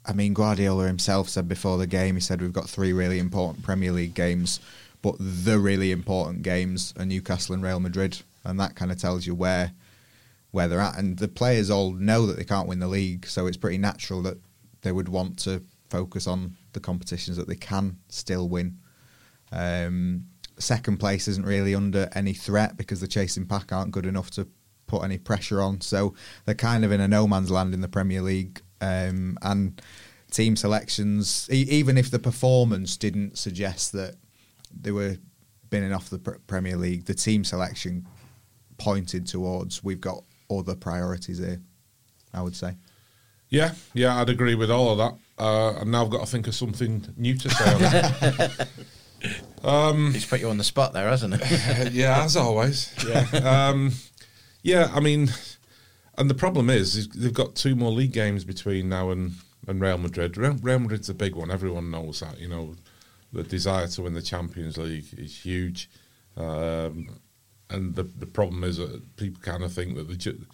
I 0.06 0.14
mean, 0.14 0.34
Guardiola 0.34 0.88
himself 0.88 1.30
said 1.30 1.48
before 1.48 1.78
the 1.78 1.88
game, 1.88 2.16
he 2.16 2.22
said 2.22 2.42
we've 2.42 2.54
got 2.54 2.70
three 2.70 2.94
really 2.94 3.20
important 3.20 3.64
Premier 3.64 3.92
League 3.92 4.14
games, 4.14 4.60
but 5.02 5.16
the 5.20 5.60
really 5.60 5.92
important 5.92 6.44
games 6.44 6.94
are 6.98 7.06
Newcastle 7.06 7.54
and 7.54 7.64
Real 7.64 7.80
Madrid, 7.80 8.22
and 8.44 8.60
that 8.60 8.76
kind 8.76 8.92
of 8.92 9.00
tells 9.00 9.26
you 9.26 9.36
where 9.36 9.72
where 10.52 10.68
they're 10.68 10.82
at. 10.82 10.98
And 10.98 11.18
the 11.18 11.30
players 11.30 11.70
all 11.70 11.92
know 11.94 12.26
that 12.26 12.36
they 12.36 12.44
can't 12.44 12.68
win 12.68 12.80
the 12.80 12.88
league, 12.88 13.26
so 13.26 13.48
it's 13.48 13.58
pretty 13.58 13.78
natural 13.78 14.22
that 14.24 14.38
they 14.82 14.92
would 14.92 15.08
want 15.08 15.40
to 15.40 15.62
focus 15.90 16.28
on 16.28 16.56
the 16.74 16.80
competitions 16.80 17.38
that 17.38 17.48
they 17.48 17.56
can 17.56 17.98
still 18.10 18.50
win. 18.50 18.78
Um, 19.52 20.26
second 20.62 20.98
place 20.98 21.28
isn't 21.28 21.46
really 21.46 21.76
under 21.76 22.10
any 22.14 22.34
threat 22.34 22.78
because 22.78 23.02
the 23.02 23.08
chasing 23.08 23.46
pack 23.46 23.72
aren't 23.72 23.92
good 23.92 24.06
enough 24.06 24.32
to 24.32 24.48
put 24.88 25.04
any 25.04 25.18
pressure 25.18 25.62
on. 25.62 25.82
So 25.82 26.14
they're 26.46 26.56
kind 26.56 26.84
of 26.86 26.92
in 26.92 27.02
a 27.02 27.08
no 27.08 27.28
man's 27.28 27.52
land 27.52 27.74
in 27.74 27.82
the 27.82 27.88
Premier 27.88 28.22
League. 28.22 28.62
Um, 28.82 29.38
and 29.42 29.82
team 30.32 30.56
selections, 30.56 31.48
e- 31.52 31.68
even 31.70 31.98
if 31.98 32.10
the 32.10 32.20
performance 32.20 32.98
didn't 32.98 33.38
suggest 33.38 33.92
that 33.92 34.16
they 34.74 34.92
were 34.92 35.18
binning 35.70 35.94
off 35.94 36.10
the 36.10 36.20
pr- 36.20 36.40
Premier 36.48 36.78
League, 36.78 37.06
the 37.06 37.14
team 37.14 37.44
selection 37.44 38.08
pointed 38.78 39.28
towards 39.28 39.84
we've 39.84 40.02
got 40.02 40.24
other 40.50 40.76
priorities 40.76 41.38
here. 41.38 41.62
I 42.34 42.42
would 42.42 42.56
say. 42.56 42.76
Yeah, 43.50 43.74
yeah, 43.94 44.20
I'd 44.20 44.30
agree 44.30 44.56
with 44.56 44.72
all 44.72 44.90
of 44.92 44.98
that. 44.98 45.44
Uh, 45.44 45.80
and 45.82 45.92
now 45.92 46.04
I've 46.04 46.10
got 46.10 46.22
to 46.22 46.32
think 46.32 46.48
of 46.48 46.56
something 46.56 47.06
new 47.18 47.38
to 47.38 47.50
say. 47.50 48.66
it. 49.24 50.14
He's 50.14 50.26
put 50.26 50.40
you 50.40 50.50
on 50.50 50.58
the 50.58 50.64
spot 50.64 50.94
there, 50.94 51.08
hasn't 51.10 51.36
it? 51.38 51.42
yeah, 51.94 52.24
as 52.24 52.36
always. 52.36 52.94
Yeah, 53.08 53.26
um, 53.70 53.92
yeah. 54.64 54.92
I 54.94 55.00
mean, 55.00 55.30
and 56.18 56.30
the 56.30 56.36
problem 56.36 56.70
is, 56.70 56.96
is 56.96 57.08
they've 57.10 57.34
got 57.34 57.56
two 57.56 57.76
more 57.76 57.92
league 57.92 58.14
games 58.14 58.44
between 58.44 58.90
now 58.90 59.10
and, 59.12 59.34
and 59.68 59.80
Real 59.82 59.98
Madrid. 59.98 60.38
Real, 60.38 60.54
Real 60.62 60.80
Madrid's 60.80 61.10
a 61.10 61.14
big 61.14 61.36
one. 61.36 61.52
Everyone 61.52 61.92
knows 61.92 62.20
that. 62.22 62.40
You 62.40 62.48
know, 62.50 62.76
the 63.32 63.44
desire 63.44 63.88
to 63.88 64.02
win 64.02 64.14
the 64.14 64.22
Champions 64.22 64.78
League 64.78 65.06
is 65.18 65.46
huge, 65.46 65.90
um, 66.38 67.08
and 67.70 67.96
the 67.96 68.04
the 68.04 68.26
problem 68.26 68.64
is 68.64 68.78
that 68.78 69.16
people 69.18 69.42
kind 69.42 69.64
of 69.64 69.72
think 69.74 69.96
that 69.96 70.08
the. 70.08 70.16
ju- 70.16 70.46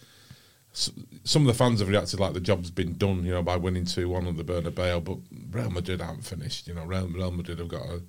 Some 1.24 1.42
of 1.42 1.46
the 1.48 1.54
fans 1.58 1.80
have 1.80 1.88
reacted 1.88 2.20
like 2.20 2.34
the 2.34 2.40
job's 2.40 2.70
been 2.70 2.94
done, 2.96 3.24
you 3.24 3.32
know, 3.32 3.42
by 3.42 3.56
winning 3.56 3.84
two 3.86 4.08
one 4.10 4.26
on 4.26 4.36
the 4.36 4.44
Bernabeu. 4.44 5.02
But 5.02 5.18
Real 5.50 5.70
Madrid 5.70 6.00
aren't 6.00 6.24
finished. 6.24 6.68
You 6.68 6.74
know, 6.74 6.84
Real, 6.84 7.08
Real 7.08 7.30
Madrid 7.32 7.58
have 7.58 7.68
got 7.68 7.82
a 7.86 8.02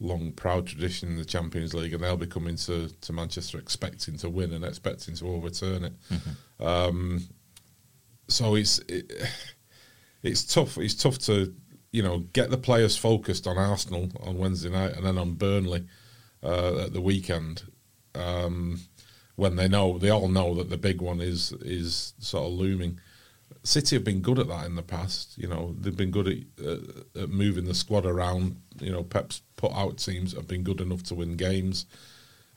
long, 0.00 0.32
proud 0.32 0.66
tradition 0.66 1.10
in 1.10 1.16
the 1.16 1.24
Champions 1.24 1.74
League, 1.74 1.92
and 1.92 2.02
they'll 2.02 2.16
be 2.16 2.26
coming 2.26 2.56
to, 2.56 2.88
to 2.88 3.12
Manchester 3.12 3.58
expecting 3.58 4.16
to 4.18 4.28
win 4.28 4.52
and 4.52 4.64
expecting 4.64 5.14
to 5.16 5.28
overturn 5.28 5.84
it. 5.84 5.92
Um, 6.58 7.28
so 8.28 8.54
it's 8.54 8.78
it, 8.88 9.12
it's 10.22 10.44
tough. 10.44 10.78
It's 10.78 10.94
tough 10.94 11.18
to 11.20 11.54
you 11.92 12.02
know 12.02 12.20
get 12.32 12.50
the 12.50 12.58
players 12.58 12.96
focused 12.96 13.46
on 13.46 13.58
Arsenal 13.58 14.08
on 14.20 14.38
Wednesday 14.38 14.70
night 14.70 14.96
and 14.96 15.04
then 15.04 15.18
on 15.18 15.34
Burnley 15.34 15.86
uh, 16.42 16.78
at 16.78 16.92
the 16.92 17.00
weekend. 17.00 17.62
Um, 18.14 18.80
when 19.36 19.56
they 19.56 19.68
know 19.68 19.98
they 19.98 20.10
all 20.10 20.28
know 20.28 20.54
that 20.54 20.68
the 20.68 20.76
big 20.76 21.00
one 21.00 21.20
is 21.20 21.52
is 21.62 22.14
sort 22.18 22.46
of 22.46 22.52
looming. 22.52 23.00
City 23.62 23.96
have 23.96 24.04
been 24.04 24.20
good 24.20 24.38
at 24.38 24.48
that 24.48 24.66
in 24.66 24.74
the 24.74 24.82
past. 24.82 25.36
You 25.36 25.48
know, 25.48 25.74
they've 25.78 25.96
been 25.96 26.10
good 26.10 26.28
at, 26.28 26.66
uh, 26.66 27.22
at 27.22 27.30
moving 27.30 27.64
the 27.66 27.74
squad 27.74 28.06
around. 28.06 28.60
You 28.80 28.92
know, 28.92 29.02
Pep's 29.02 29.42
put 29.56 29.72
out 29.72 29.98
teams 29.98 30.32
that 30.32 30.40
have 30.40 30.48
been 30.48 30.62
good 30.62 30.80
enough 30.80 31.02
to 31.04 31.14
win 31.14 31.36
games. 31.36 31.86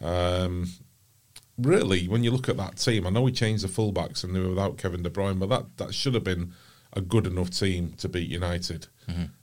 Um, 0.01 0.67
really, 1.57 2.07
when 2.07 2.23
you 2.23 2.31
look 2.31 2.49
at 2.49 2.57
that 2.57 2.77
team, 2.77 3.05
I 3.05 3.09
know 3.09 3.21
we 3.21 3.31
changed 3.31 3.63
the 3.63 3.67
fullbacks 3.67 4.23
and 4.23 4.35
they 4.35 4.39
were 4.39 4.49
without 4.49 4.77
Kevin 4.77 5.03
De 5.03 5.09
Bruyne, 5.09 5.39
but 5.39 5.49
that, 5.49 5.77
that 5.77 5.93
should 5.93 6.13
have 6.13 6.23
been 6.23 6.53
a 6.93 7.01
good 7.01 7.27
enough 7.27 7.49
team 7.49 7.93
to 7.97 8.07
beat 8.07 8.29
United. 8.29 8.87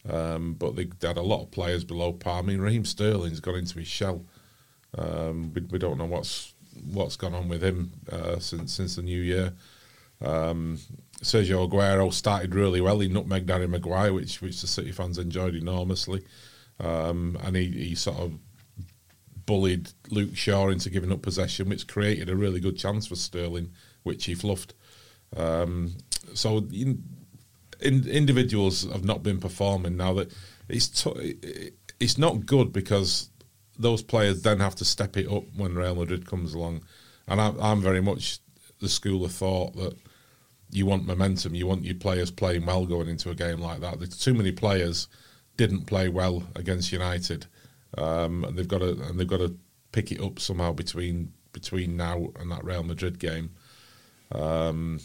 Um, 0.08 0.54
but 0.54 0.76
they, 0.76 0.84
they 0.84 1.08
had 1.08 1.16
a 1.16 1.22
lot 1.22 1.42
of 1.42 1.50
players 1.50 1.84
below 1.84 2.12
par. 2.12 2.38
I 2.38 2.42
mean, 2.42 2.60
Raheem 2.60 2.84
Sterling's 2.84 3.40
got 3.40 3.56
into 3.56 3.78
his 3.78 3.88
shell. 3.88 4.24
Um, 4.96 5.52
we, 5.52 5.62
we 5.62 5.78
don't 5.78 5.98
know 5.98 6.06
what's 6.06 6.54
what's 6.92 7.16
gone 7.16 7.34
on 7.34 7.48
with 7.48 7.62
him 7.62 7.92
uh, 8.10 8.38
since 8.38 8.72
since 8.72 8.96
the 8.96 9.02
new 9.02 9.20
year. 9.20 9.52
Um, 10.20 10.78
Sergio 11.22 11.68
Aguero 11.68 12.12
started 12.12 12.54
really 12.54 12.80
well. 12.80 13.00
He 13.00 13.08
nutmegged 13.08 13.48
Harry 13.48 13.68
Maguire, 13.68 14.12
which 14.12 14.40
which 14.40 14.60
the 14.60 14.66
City 14.66 14.92
fans 14.92 15.18
enjoyed 15.18 15.54
enormously, 15.54 16.24
um, 16.78 17.36
and 17.42 17.56
he, 17.56 17.66
he 17.66 17.94
sort 17.94 18.18
of 18.18 18.38
bullied 19.46 19.90
Luke 20.10 20.36
Shaw 20.36 20.68
into 20.68 20.90
giving 20.90 21.12
up 21.12 21.22
possession, 21.22 21.68
which 21.68 21.86
created 21.86 22.30
a 22.30 22.36
really 22.36 22.60
good 22.60 22.78
chance 22.78 23.06
for 23.06 23.16
Sterling, 23.16 23.72
which 24.02 24.24
he 24.24 24.34
fluffed. 24.34 24.74
Um, 25.36 25.96
so 26.34 26.58
in, 26.72 27.02
in, 27.80 28.08
individuals 28.08 28.90
have 28.90 29.04
not 29.04 29.22
been 29.22 29.40
performing 29.40 29.96
now. 29.96 30.14
That 30.14 30.32
it's 30.68 30.88
t- 30.88 31.72
it's 31.98 32.16
not 32.16 32.46
good 32.46 32.72
because 32.72 33.28
those 33.78 34.02
players 34.02 34.42
then 34.42 34.60
have 34.60 34.76
to 34.76 34.84
step 34.84 35.16
it 35.16 35.30
up 35.30 35.44
when 35.54 35.74
Real 35.74 35.96
Madrid 35.96 36.26
comes 36.26 36.54
along, 36.54 36.82
and 37.28 37.40
I, 37.40 37.52
I'm 37.60 37.82
very 37.82 38.00
much 38.00 38.38
the 38.80 38.88
school 38.88 39.26
of 39.26 39.32
thought 39.32 39.76
that 39.76 39.98
you 40.72 40.86
want 40.86 41.06
momentum, 41.06 41.54
you 41.54 41.66
want 41.66 41.84
your 41.84 41.94
players 41.94 42.30
playing 42.30 42.66
well 42.66 42.86
going 42.86 43.08
into 43.08 43.30
a 43.30 43.34
game 43.34 43.60
like 43.60 43.80
that. 43.80 43.98
There's 43.98 44.18
too 44.18 44.34
many 44.34 44.52
players 44.52 45.08
didn't 45.56 45.86
play 45.86 46.08
well 46.08 46.44
against 46.54 46.92
United, 46.92 47.46
um, 47.98 48.44
and 48.44 48.56
they've 48.56 48.68
got 48.68 48.78
to 48.78 48.90
and 49.02 49.18
they've 49.18 49.26
got 49.26 49.38
to 49.38 49.56
pick 49.92 50.12
it 50.12 50.20
up 50.20 50.38
somehow 50.38 50.72
between 50.72 51.32
between 51.52 51.96
now 51.96 52.28
and 52.38 52.50
that 52.50 52.64
Real 52.64 52.82
Madrid 52.82 53.18
game. 53.18 53.50
Um, 54.32 55.00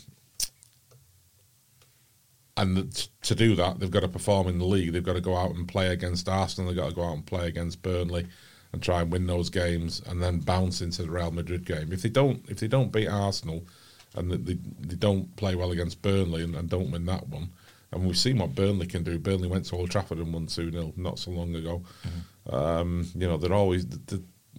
and 2.58 3.10
to 3.24 3.36
do 3.36 3.56
that, 3.56 3.80
they've 3.80 3.92
got 3.92 4.02
to 4.02 4.08
perform 4.08 4.48
in 4.48 4.60
the 4.60 4.66
league. 4.66 4.94
They've 4.94 5.04
got 5.04 5.14
to 5.14 5.22
go 5.22 5.36
out 5.36 5.56
and 5.56 5.68
play 5.68 5.88
against 5.88 6.30
Arsenal. 6.30 6.70
They've 6.70 6.80
got 6.80 6.90
to 6.90 6.96
go 6.96 7.04
out 7.04 7.16
and 7.16 7.26
play 7.26 7.48
against 7.48 7.82
Burnley, 7.82 8.28
and 8.72 8.82
try 8.82 9.02
and 9.02 9.12
win 9.12 9.28
those 9.28 9.50
games, 9.50 10.02
and 10.06 10.22
then 10.22 10.40
bounce 10.40 10.82
into 10.82 11.02
the 11.02 11.12
Real 11.12 11.32
Madrid 11.32 11.66
game. 11.66 11.92
If 11.92 12.02
they 12.02 12.10
don't, 12.10 12.46
if 12.48 12.60
they 12.60 12.68
don't 12.68 12.92
beat 12.94 13.10
Arsenal, 13.10 13.66
and 14.16 14.32
they, 14.32 14.58
they, 14.80 14.96
don't 14.96 15.36
play 15.36 15.56
well 15.56 15.72
against 15.72 16.02
Burnley 16.02 16.44
and, 16.44 16.56
and 16.56 16.70
don't 16.70 16.92
win 16.92 17.06
that 17.06 17.28
one. 17.28 17.50
And 17.92 18.06
we've 18.06 18.18
seen 18.18 18.40
what 18.40 18.56
Burnley 18.56 18.88
can 18.88 19.04
do. 19.04 19.20
Burnley 19.20 19.48
went 19.48 19.66
to 19.66 19.76
Old 19.76 19.92
Trafford 19.92 20.18
and 20.18 20.34
won 20.34 20.48
2 20.48 20.72
0 20.72 20.94
not 20.98 21.20
so 21.20 21.32
long 21.32 21.56
ago. 21.56 21.84
Um, 22.50 23.08
you 23.16 23.28
know, 23.28 23.38
they're 23.38 23.54
always 23.54 23.86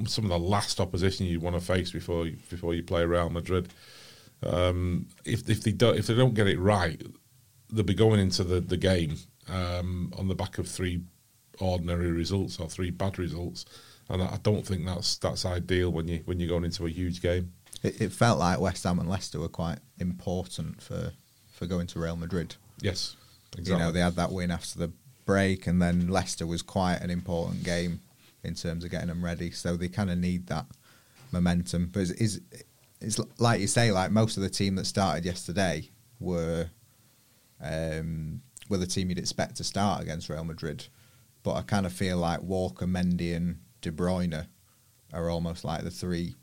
some 0.06 0.24
of 0.24 0.30
the 0.30 0.38
last 0.38 0.80
opposition 0.80 1.26
you 1.26 1.40
want 1.40 1.56
to 1.56 1.60
face 1.60 1.90
before 1.90 2.26
you, 2.26 2.36
before 2.50 2.74
you 2.74 2.82
play 2.82 3.04
Real 3.04 3.30
Madrid. 3.30 3.68
Um, 4.42 5.08
if 5.24 5.48
if 5.48 5.62
they 5.62 5.72
don't 5.72 5.96
if 5.96 6.06
they 6.06 6.14
don't 6.14 6.34
get 6.34 6.46
it 6.46 6.58
right, 6.58 7.00
they'll 7.70 7.84
be 7.84 7.94
going 7.94 8.20
into 8.20 8.44
the 8.44 8.60
the 8.60 8.76
game 8.76 9.16
um, 9.48 10.12
on 10.16 10.28
the 10.28 10.34
back 10.34 10.58
of 10.58 10.68
three 10.68 11.02
ordinary 11.58 12.12
results 12.12 12.60
or 12.60 12.68
three 12.68 12.90
bad 12.90 13.18
results, 13.18 13.64
and 14.10 14.22
I 14.22 14.38
don't 14.42 14.66
think 14.66 14.84
that's 14.84 15.16
that's 15.16 15.46
ideal 15.46 15.90
when 15.90 16.08
you 16.08 16.22
when 16.26 16.38
you're 16.38 16.50
going 16.50 16.64
into 16.64 16.86
a 16.86 16.90
huge 16.90 17.22
game. 17.22 17.52
It, 17.82 18.00
it 18.00 18.12
felt 18.12 18.38
like 18.38 18.60
West 18.60 18.84
Ham 18.84 18.98
and 18.98 19.08
Leicester 19.08 19.40
were 19.40 19.48
quite 19.48 19.78
important 19.98 20.82
for 20.82 21.12
for 21.52 21.66
going 21.66 21.86
to 21.88 21.98
Real 21.98 22.16
Madrid. 22.16 22.54
Yes, 22.80 23.16
exactly. 23.56 23.72
You 23.72 23.78
know, 23.78 23.92
they 23.92 24.00
had 24.00 24.16
that 24.16 24.32
win 24.32 24.50
after 24.50 24.78
the 24.78 24.92
break, 25.24 25.66
and 25.66 25.80
then 25.80 26.08
Leicester 26.08 26.46
was 26.46 26.62
quite 26.62 26.96
an 26.96 27.10
important 27.10 27.64
game 27.64 28.00
in 28.44 28.54
terms 28.54 28.84
of 28.84 28.90
getting 28.90 29.08
them 29.08 29.24
ready. 29.24 29.50
So 29.50 29.76
they 29.76 29.88
kind 29.88 30.10
of 30.10 30.18
need 30.18 30.46
that 30.46 30.66
momentum. 31.32 31.90
But 31.92 32.10
it's, 32.18 32.38
it's, 33.00 33.20
like 33.38 33.60
you 33.60 33.66
say, 33.66 33.90
like 33.90 34.10
most 34.10 34.36
of 34.36 34.42
the 34.42 34.48
team 34.48 34.76
that 34.76 34.86
started 34.86 35.24
yesterday 35.24 35.90
were 36.20 36.70
um, 37.60 38.40
were 38.68 38.78
the 38.78 38.86
team 38.86 39.08
you'd 39.08 39.18
expect 39.18 39.56
to 39.56 39.64
start 39.64 40.02
against 40.02 40.28
Real 40.28 40.44
Madrid. 40.44 40.86
But 41.42 41.54
I 41.54 41.62
kind 41.62 41.86
of 41.86 41.92
feel 41.92 42.18
like 42.18 42.42
Walker, 42.42 42.86
Mendy, 42.86 43.34
and 43.34 43.60
De 43.80 43.90
Bruyne 43.90 44.46
are 45.12 45.30
almost 45.30 45.64
like 45.64 45.82
the 45.82 45.90
three 45.90 46.34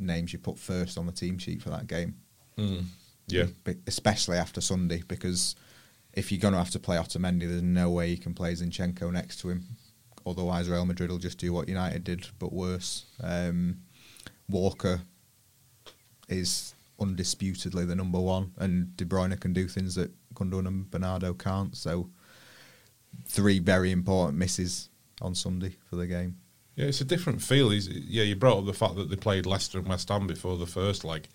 names 0.00 0.32
you 0.32 0.38
put 0.38 0.58
first 0.58 0.98
on 0.98 1.06
the 1.06 1.12
team 1.12 1.38
sheet 1.38 1.62
for 1.62 1.70
that 1.70 1.86
game. 1.86 2.16
Mm, 2.56 2.84
yeah, 3.26 3.46
especially 3.86 4.36
after 4.36 4.60
Sunday 4.60 5.02
because 5.06 5.54
if 6.12 6.32
you're 6.32 6.40
going 6.40 6.52
to 6.52 6.58
have 6.58 6.70
to 6.70 6.78
play 6.78 6.96
Otamendi, 6.96 7.48
there's 7.48 7.62
no 7.62 7.90
way 7.90 8.08
you 8.08 8.18
can 8.18 8.34
play 8.34 8.52
Zinchenko 8.52 9.12
next 9.12 9.40
to 9.40 9.50
him. 9.50 9.64
Otherwise, 10.26 10.68
Real 10.68 10.84
Madrid 10.84 11.10
will 11.10 11.18
just 11.18 11.38
do 11.38 11.52
what 11.52 11.68
United 11.68 12.04
did, 12.04 12.26
but 12.38 12.52
worse. 12.52 13.06
Um, 13.22 13.78
Walker 14.48 15.00
is 16.28 16.74
undisputedly 17.00 17.84
the 17.84 17.94
number 17.94 18.20
one, 18.20 18.52
and 18.58 18.96
De 18.96 19.04
Bruyne 19.04 19.38
can 19.40 19.52
do 19.52 19.66
things 19.66 19.94
that 19.94 20.10
Gundogan 20.34 20.66
and 20.66 20.90
Bernardo 20.90 21.32
can't. 21.32 21.76
So, 21.76 22.10
three 23.26 23.58
very 23.58 23.90
important 23.90 24.38
misses 24.38 24.90
on 25.20 25.34
Sunday 25.34 25.76
for 25.88 25.96
the 25.96 26.06
game. 26.06 26.36
Yeah, 26.80 26.86
it's 26.86 27.02
a 27.02 27.04
different 27.04 27.42
feel. 27.42 27.74
Yeah, 27.74 28.22
you 28.22 28.36
brought 28.36 28.60
up 28.60 28.64
the 28.64 28.72
fact 28.72 28.96
that 28.96 29.10
they 29.10 29.16
played 29.16 29.44
Leicester 29.44 29.78
and 29.78 29.86
West 29.86 30.08
Ham 30.08 30.26
before 30.26 30.56
the 30.56 30.66
first 30.66 31.04
leg. 31.04 31.28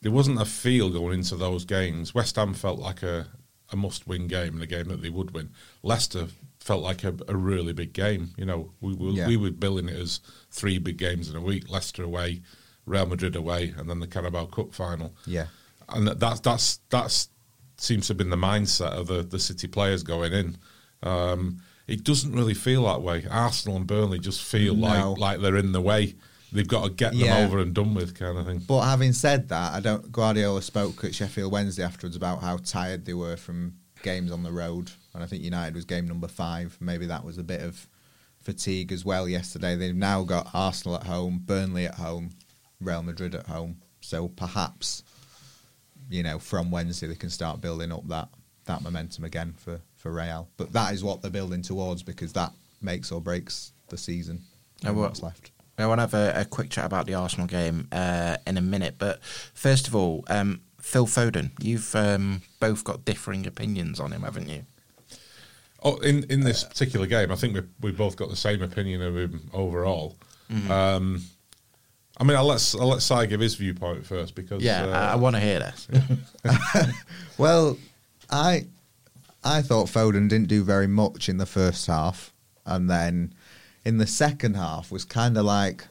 There 0.00 0.10
wasn't 0.10 0.40
a 0.40 0.46
feel 0.46 0.88
going 0.88 1.12
into 1.12 1.36
those 1.36 1.66
games. 1.66 2.14
West 2.14 2.36
Ham 2.36 2.54
felt 2.54 2.78
like 2.78 3.02
a, 3.02 3.26
a 3.70 3.76
must-win 3.76 4.26
game 4.26 4.54
and 4.54 4.62
a 4.62 4.66
game 4.66 4.88
that 4.88 5.02
they 5.02 5.10
would 5.10 5.32
win. 5.32 5.50
Leicester 5.82 6.28
felt 6.60 6.82
like 6.82 7.04
a, 7.04 7.14
a 7.28 7.36
really 7.36 7.74
big 7.74 7.92
game. 7.92 8.30
You 8.38 8.46
know, 8.46 8.70
we 8.80 8.94
we, 8.94 9.10
yeah. 9.10 9.26
we 9.26 9.36
were 9.36 9.50
billing 9.50 9.90
it 9.90 9.98
as 9.98 10.20
three 10.50 10.78
big 10.78 10.96
games 10.96 11.28
in 11.28 11.36
a 11.36 11.42
week: 11.42 11.68
Leicester 11.68 12.02
away, 12.02 12.40
Real 12.86 13.04
Madrid 13.04 13.36
away, 13.36 13.74
and 13.76 13.90
then 13.90 14.00
the 14.00 14.06
Carabao 14.06 14.46
Cup 14.46 14.72
final. 14.72 15.14
Yeah, 15.26 15.48
and 15.90 16.08
that's 16.08 16.40
that's 16.40 16.80
that's 16.88 17.28
seems 17.76 18.06
to 18.06 18.12
have 18.12 18.18
been 18.18 18.30
the 18.30 18.36
mindset 18.36 18.92
of 18.92 19.08
the 19.08 19.22
the 19.22 19.38
City 19.38 19.68
players 19.68 20.02
going 20.02 20.32
in. 20.32 20.56
Um, 21.02 21.60
it 21.86 22.04
doesn't 22.04 22.32
really 22.32 22.54
feel 22.54 22.84
that 22.84 23.02
way. 23.02 23.26
Arsenal 23.30 23.76
and 23.76 23.86
Burnley 23.86 24.18
just 24.18 24.42
feel 24.42 24.74
no. 24.74 25.12
like 25.12 25.18
like 25.18 25.40
they're 25.40 25.56
in 25.56 25.72
the 25.72 25.80
way. 25.80 26.14
They've 26.52 26.68
got 26.68 26.84
to 26.84 26.90
get 26.90 27.12
them 27.12 27.22
yeah. 27.22 27.38
over 27.38 27.58
and 27.58 27.74
done 27.74 27.94
with, 27.94 28.16
kind 28.16 28.38
of 28.38 28.46
thing. 28.46 28.58
But 28.60 28.82
having 28.82 29.12
said 29.12 29.48
that, 29.48 29.72
I 29.72 29.80
don't. 29.80 30.12
Guardiola 30.12 30.62
spoke 30.62 31.02
at 31.02 31.14
Sheffield 31.14 31.50
Wednesday 31.50 31.82
afterwards 31.82 32.14
about 32.14 32.42
how 32.42 32.58
tired 32.58 33.04
they 33.04 33.14
were 33.14 33.36
from 33.36 33.74
games 34.02 34.30
on 34.30 34.44
the 34.44 34.52
road, 34.52 34.92
and 35.12 35.22
I 35.22 35.26
think 35.26 35.42
United 35.42 35.74
was 35.74 35.84
game 35.84 36.06
number 36.06 36.28
five. 36.28 36.76
Maybe 36.80 37.06
that 37.06 37.24
was 37.24 37.38
a 37.38 37.42
bit 37.42 37.60
of 37.60 37.88
fatigue 38.40 38.92
as 38.92 39.04
well 39.04 39.28
yesterday. 39.28 39.74
They've 39.74 39.96
now 39.96 40.22
got 40.22 40.50
Arsenal 40.54 40.96
at 40.96 41.04
home, 41.04 41.42
Burnley 41.44 41.86
at 41.86 41.96
home, 41.96 42.30
Real 42.80 43.02
Madrid 43.02 43.34
at 43.34 43.46
home. 43.46 43.78
So 44.00 44.28
perhaps, 44.28 45.02
you 46.08 46.22
know, 46.22 46.38
from 46.38 46.70
Wednesday 46.70 47.08
they 47.08 47.14
can 47.14 47.30
start 47.30 47.60
building 47.60 47.90
up 47.90 48.06
that 48.08 48.28
that 48.66 48.82
momentum 48.82 49.24
again 49.24 49.54
for 49.56 49.80
for 50.04 50.12
Real. 50.12 50.48
But 50.58 50.72
that 50.74 50.92
is 50.92 51.02
what 51.02 51.22
they're 51.22 51.30
building 51.30 51.62
towards 51.62 52.02
because 52.02 52.34
that 52.34 52.52
makes 52.82 53.10
or 53.10 53.20
breaks 53.20 53.72
the 53.88 53.96
season. 53.96 54.42
And 54.84 54.96
what's 54.96 55.22
left. 55.22 55.50
I 55.78 55.86
want 55.86 55.98
to 55.98 56.02
have 56.02 56.14
a, 56.14 56.40
a, 56.42 56.44
quick 56.44 56.70
chat 56.70 56.84
about 56.84 57.06
the 57.06 57.14
Arsenal 57.14 57.46
game 57.46 57.88
uh, 57.90 58.36
in 58.46 58.58
a 58.58 58.60
minute, 58.60 58.96
but 58.98 59.24
first 59.24 59.88
of 59.88 59.96
all, 59.96 60.24
um, 60.28 60.60
Phil 60.78 61.06
Foden, 61.06 61.50
you've 61.58 61.96
um, 61.96 62.42
both 62.60 62.84
got 62.84 63.04
differing 63.04 63.46
opinions 63.46 63.98
on 63.98 64.12
him, 64.12 64.22
haven't 64.22 64.48
you? 64.48 64.66
Oh, 65.82 65.96
in 65.96 66.24
in 66.24 66.40
this 66.40 66.62
particular 66.62 67.06
game, 67.06 67.32
I 67.32 67.34
think 67.34 67.54
we 67.54 67.62
we 67.80 67.92
both 67.92 68.16
got 68.16 68.28
the 68.28 68.36
same 68.36 68.62
opinion 68.62 69.02
of 69.02 69.16
him 69.16 69.50
overall. 69.52 70.16
Mm-hmm. 70.52 70.70
Um, 70.70 71.22
I 72.18 72.24
mean, 72.24 72.36
I'll 72.36 72.46
let 72.46 72.74
I'll 72.78 72.88
let 72.88 73.02
Si 73.02 73.26
give 73.26 73.40
his 73.40 73.56
viewpoint 73.56 74.06
first 74.06 74.34
because 74.34 74.62
yeah, 74.62 74.84
uh, 74.84 74.90
I, 74.90 75.12
I 75.12 75.14
want 75.16 75.34
to 75.34 75.40
hear 75.40 75.58
this. 75.58 75.88
well, 77.38 77.76
I 78.30 78.66
I 79.44 79.60
thought 79.60 79.88
Foden 79.88 80.28
didn't 80.28 80.48
do 80.48 80.64
very 80.64 80.86
much 80.86 81.28
in 81.28 81.36
the 81.36 81.46
first 81.46 81.86
half, 81.86 82.32
and 82.64 82.88
then 82.88 83.34
in 83.84 83.98
the 83.98 84.06
second 84.06 84.56
half 84.56 84.90
was 84.90 85.04
kind 85.04 85.36
of 85.36 85.44
like 85.44 85.86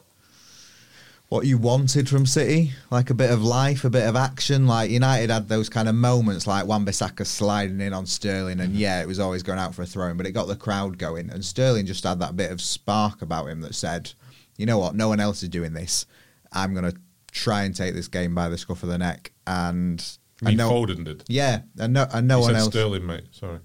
what 1.28 1.46
you 1.46 1.56
wanted 1.56 2.08
from 2.08 2.26
City, 2.26 2.72
like 2.90 3.10
a 3.10 3.14
bit 3.14 3.30
of 3.30 3.42
life, 3.42 3.84
a 3.84 3.90
bit 3.90 4.06
of 4.06 4.16
action. 4.16 4.66
Like 4.66 4.90
United 4.90 5.30
had 5.30 5.48
those 5.48 5.68
kind 5.68 5.88
of 5.88 5.94
moments, 5.94 6.46
like 6.46 6.66
Wan-Bissaka 6.66 7.26
sliding 7.26 7.80
in 7.80 7.92
on 7.92 8.06
Sterling, 8.06 8.60
and 8.60 8.74
yeah, 8.74 9.00
it 9.00 9.08
was 9.08 9.20
always 9.20 9.42
going 9.42 9.58
out 9.58 9.74
for 9.74 9.82
a 9.82 9.86
throw, 9.86 10.12
but 10.14 10.26
it 10.26 10.32
got 10.32 10.48
the 10.48 10.56
crowd 10.56 10.98
going. 10.98 11.30
And 11.30 11.44
Sterling 11.44 11.86
just 11.86 12.04
had 12.04 12.18
that 12.20 12.36
bit 12.36 12.50
of 12.50 12.60
spark 12.60 13.22
about 13.22 13.46
him 13.48 13.60
that 13.60 13.74
said, 13.74 14.12
"You 14.56 14.66
know 14.66 14.78
what? 14.78 14.96
No 14.96 15.08
one 15.08 15.20
else 15.20 15.42
is 15.42 15.48
doing 15.48 15.72
this. 15.72 16.06
I'm 16.52 16.74
going 16.74 16.90
to 16.90 16.96
try 17.30 17.62
and 17.62 17.74
take 17.74 17.94
this 17.94 18.08
game 18.08 18.34
by 18.34 18.48
the 18.48 18.58
scruff 18.58 18.82
of 18.82 18.88
the 18.88 18.98
neck." 18.98 19.32
And 19.46 20.04
I 20.46 20.54
know, 20.54 20.70
Foden 20.70 21.04
did. 21.04 21.24
Yeah, 21.28 21.62
and 21.78 21.92
no, 21.92 22.06
and 22.12 22.28
no 22.28 22.38
you 22.38 22.42
one 22.42 22.56
else. 22.56 22.68
Sterling, 22.68 23.06
mate. 23.06 23.24
Sorry. 23.32 23.60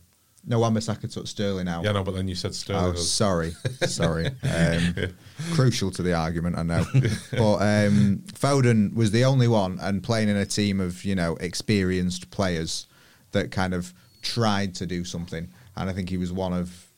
No, 0.46 0.58
one 0.60 0.74
Wan-Bissaka 0.74 1.12
took 1.12 1.28
Sterling 1.28 1.68
out. 1.68 1.84
Yeah, 1.84 1.92
no, 1.92 2.04
but 2.04 2.16
then 2.16 2.28
you 2.28 2.36
said 2.36 2.56
Sterling. 2.56 2.94
Oh, 2.94 2.96
sorry, 2.96 3.52
sorry. 3.86 4.28
Um, 4.28 4.34
yeah. 4.44 5.08
Crucial 5.52 5.92
to 5.92 6.02
the 6.02 6.14
argument, 6.14 6.58
I 6.58 6.64
know. 6.64 6.86
but 7.32 7.58
um, 7.58 8.24
Foden 8.34 8.96
was 8.96 9.12
the 9.12 9.26
only 9.26 9.48
one, 9.48 9.78
and 9.82 10.02
playing 10.02 10.30
in 10.30 10.38
a 10.38 10.46
team 10.46 10.80
of 10.80 11.04
you 11.04 11.16
know 11.16 11.36
experienced 11.36 12.32
players 12.32 12.88
that 13.32 13.52
kind 13.52 13.74
of 13.74 13.94
tried 14.22 14.76
to 14.76 14.86
do 14.86 15.04
something, 15.04 15.50
and 15.76 15.90
I 15.90 15.94
think 15.94 16.10
he 16.10 16.18
was 16.18 16.32
one 16.32 16.54
of 16.54 16.90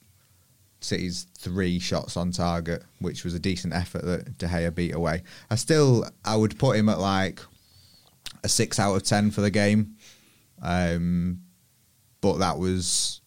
City's 0.82 1.28
three 1.38 1.80
shots 1.80 2.18
on 2.18 2.32
target, 2.32 2.84
which 3.00 3.24
was 3.24 3.34
a 3.34 3.40
decent 3.40 3.74
effort 3.74 4.04
that 4.06 4.38
De 4.38 4.48
Gea 4.48 4.74
beat 4.74 4.96
away. 4.96 5.24
I 5.50 5.56
still, 5.56 6.06
I 6.26 6.36
would 6.36 6.58
put 6.58 6.76
him 6.76 6.90
at 6.90 7.00
like 7.00 7.40
a 8.44 8.50
six 8.50 8.80
out 8.80 8.96
of 8.96 9.04
ten 9.04 9.32
for 9.32 9.42
the 9.42 9.52
game. 9.52 9.96
Um, 10.62 11.42
but 12.22 12.38
that 12.38 12.60
was 12.60 13.22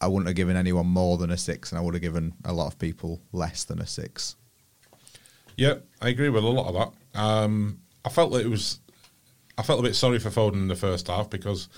I 0.00 0.08
wouldn't 0.08 0.28
have 0.28 0.36
given 0.36 0.56
anyone 0.56 0.86
more 0.86 1.18
than 1.18 1.30
a 1.30 1.36
six, 1.36 1.70
and 1.70 1.78
I 1.78 1.82
would 1.82 1.94
have 1.94 2.02
given 2.02 2.34
a 2.44 2.52
lot 2.52 2.68
of 2.68 2.78
people 2.78 3.20
less 3.32 3.64
than 3.64 3.80
a 3.80 3.86
six. 3.86 4.36
Yeah, 5.56 5.74
I 6.00 6.08
agree 6.08 6.30
with 6.30 6.42
a 6.42 6.48
lot 6.48 6.68
of 6.68 6.74
that. 6.74 7.20
Um, 7.20 7.80
I 8.04 8.08
felt 8.08 8.32
that 8.32 8.44
it 8.46 8.48
was, 8.48 8.80
I 9.58 9.62
felt 9.62 9.80
a 9.80 9.82
bit 9.82 9.94
sorry 9.94 10.18
for 10.18 10.30
Foden 10.30 10.54
in 10.54 10.68
the 10.68 10.76
first 10.76 11.08
half 11.08 11.28
because 11.28 11.68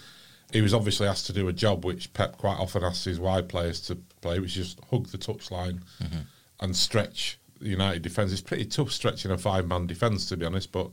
he 0.53 0.61
was 0.61 0.72
obviously 0.72 1.09
asked 1.09 1.27
to 1.27 1.33
do 1.33 1.48
a 1.48 1.53
job 1.53 1.85
which 1.85 2.12
Pep 2.12 2.37
quite 2.37 2.59
often 2.59 2.85
asks 2.85 3.05
his 3.05 3.18
wide 3.18 3.48
players 3.48 3.81
to 3.83 3.96
play, 4.20 4.38
which 4.38 4.57
is 4.57 4.75
just 4.75 4.85
hug 4.90 5.09
the 5.09 5.18
touchline 5.18 5.81
mm-hmm. 6.01 6.20
and 6.61 6.77
stretch 6.77 7.40
the 7.61 7.70
United 7.70 8.03
defence. 8.03 8.31
It's 8.31 8.40
pretty 8.40 8.66
tough 8.66 8.92
stretching 8.92 9.33
a 9.33 9.38
five 9.38 9.66
man 9.66 9.88
defence, 9.88 10.29
to 10.29 10.37
be 10.37 10.46
honest, 10.46 10.70
but 10.70 10.90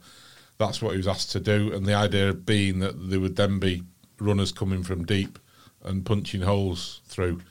that's 0.59 0.81
what 0.81 0.91
he 0.91 0.97
was 0.97 1.07
asked 1.07 1.31
to 1.31 1.39
do. 1.39 1.73
And 1.73 1.85
the 1.85 1.95
idea 1.95 2.33
being 2.33 2.79
that 2.79 3.09
there 3.09 3.19
would 3.19 3.37
then 3.37 3.59
be 3.59 3.83
runners 4.19 4.51
coming 4.51 4.83
from 4.83 5.05
deep 5.05 5.39
and 5.83 6.05
punching 6.05 6.41
holes 6.41 7.01
through. 7.07 7.41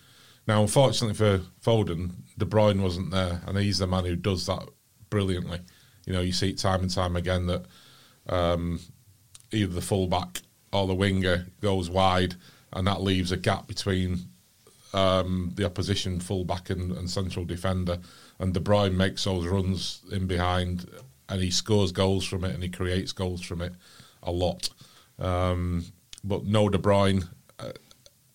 Now, 0.47 0.63
unfortunately 0.63 1.15
for 1.15 1.43
Foden, 1.63 2.11
De 2.37 2.45
Bruyne 2.45 2.83
wasn't 2.83 3.11
there, 3.11 3.41
and 3.47 3.59
he's 3.59 3.79
the 3.79 3.87
man 3.87 4.05
who 4.05 4.15
does 4.15 4.47
that 4.47 4.69
brilliantly. 5.11 5.61
You 6.07 6.13
know, 6.13 6.21
you 6.21 6.33
see 6.33 6.51
it 6.51 6.59
time 6.59 6.83
and 6.83 6.91
time 6.91 7.17
again 7.17 7.47
that 7.47 7.65
um, 8.29 8.81
either 9.51 9.73
the 9.73 9.81
fullback 9.81 10.41
or 10.73 10.87
the 10.87 10.95
winger 10.95 11.47
goes 11.61 11.91
wide, 11.91 12.35
and 12.73 12.87
that 12.87 13.03
leaves 13.03 13.33
a 13.33 13.37
gap 13.37 13.67
between 13.67 14.19
um, 14.93 15.53
the 15.55 15.65
opposition 15.65 16.21
fullback 16.21 16.71
and, 16.71 16.93
and 16.93 17.11
central 17.11 17.45
defender. 17.45 17.99
And 18.39 18.55
De 18.55 18.61
Bruyne 18.61 18.95
makes 18.95 19.25
those 19.25 19.47
runs 19.47 20.03
in 20.13 20.27
behind, 20.27 20.89
and 21.29 21.43
he 21.43 21.51
scores 21.51 21.93
goals 21.93 22.25
from 22.25 22.45
it, 22.45 22.55
and 22.55 22.63
he 22.63 22.69
creates 22.69 23.13
goals 23.13 23.43
from 23.43 23.63
it 23.63 23.73
a 24.23 24.33
lot. 24.33 24.71
Um, 25.19 25.85
but 26.25 26.45
no 26.45 26.69
De 26.69 26.79
Bruyne, 26.79 27.29
uh, 27.59 27.73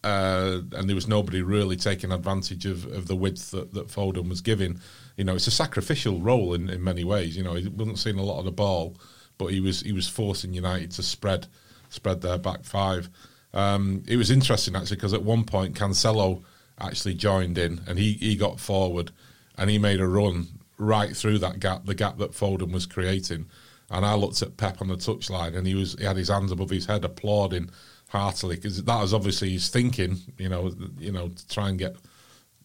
uh, 0.03 0.61
and 0.73 0.87
there 0.87 0.95
was 0.95 1.07
nobody 1.07 1.41
really 1.41 1.77
taking 1.77 2.11
advantage 2.11 2.65
of, 2.65 2.85
of 2.91 3.07
the 3.07 3.15
width 3.15 3.51
that, 3.51 3.73
that 3.73 3.87
Foden 3.87 4.29
was 4.29 4.41
giving. 4.41 4.79
You 5.15 5.23
know, 5.23 5.35
it's 5.35 5.47
a 5.47 5.51
sacrificial 5.51 6.19
role 6.19 6.53
in, 6.53 6.69
in 6.69 6.83
many 6.83 7.03
ways. 7.03 7.37
You 7.37 7.43
know, 7.43 7.53
he 7.53 7.67
wasn't 7.67 7.99
seeing 7.99 8.19
a 8.19 8.23
lot 8.23 8.39
of 8.39 8.45
the 8.45 8.51
ball, 8.51 8.97
but 9.37 9.47
he 9.47 9.59
was 9.59 9.81
he 9.81 9.93
was 9.93 10.07
forcing 10.07 10.53
United 10.53 10.91
to 10.91 11.03
spread 11.03 11.47
spread 11.89 12.21
their 12.21 12.37
back 12.37 12.63
five. 12.63 13.09
Um, 13.53 14.03
it 14.07 14.17
was 14.17 14.31
interesting 14.31 14.75
actually 14.75 14.97
because 14.97 15.13
at 15.13 15.23
one 15.23 15.43
point 15.43 15.75
Cancelo 15.75 16.43
actually 16.79 17.13
joined 17.13 17.57
in 17.57 17.81
and 17.87 17.99
he, 17.99 18.13
he 18.13 18.35
got 18.35 18.59
forward 18.59 19.11
and 19.57 19.69
he 19.69 19.77
made 19.77 19.99
a 19.99 20.07
run 20.07 20.47
right 20.77 21.15
through 21.15 21.39
that 21.39 21.59
gap, 21.59 21.85
the 21.85 21.95
gap 21.95 22.17
that 22.17 22.31
Foden 22.31 22.71
was 22.71 22.85
creating. 22.85 23.47
And 23.89 24.05
I 24.05 24.15
looked 24.15 24.41
at 24.41 24.57
Pep 24.57 24.81
on 24.81 24.87
the 24.87 24.95
touchline 24.95 25.55
and 25.55 25.67
he 25.67 25.75
was 25.75 25.95
he 25.99 26.05
had 26.05 26.17
his 26.17 26.29
hands 26.29 26.51
above 26.51 26.69
his 26.69 26.85
head 26.85 27.05
applauding 27.05 27.69
heartily 28.09 28.55
because 28.55 28.83
that 28.83 29.01
was 29.01 29.13
obviously 29.13 29.51
his 29.51 29.69
thinking, 29.69 30.17
you 30.37 30.49
know, 30.49 30.71
you 30.97 31.11
know, 31.11 31.29
to 31.29 31.47
try 31.47 31.69
and 31.69 31.77
get 31.77 31.95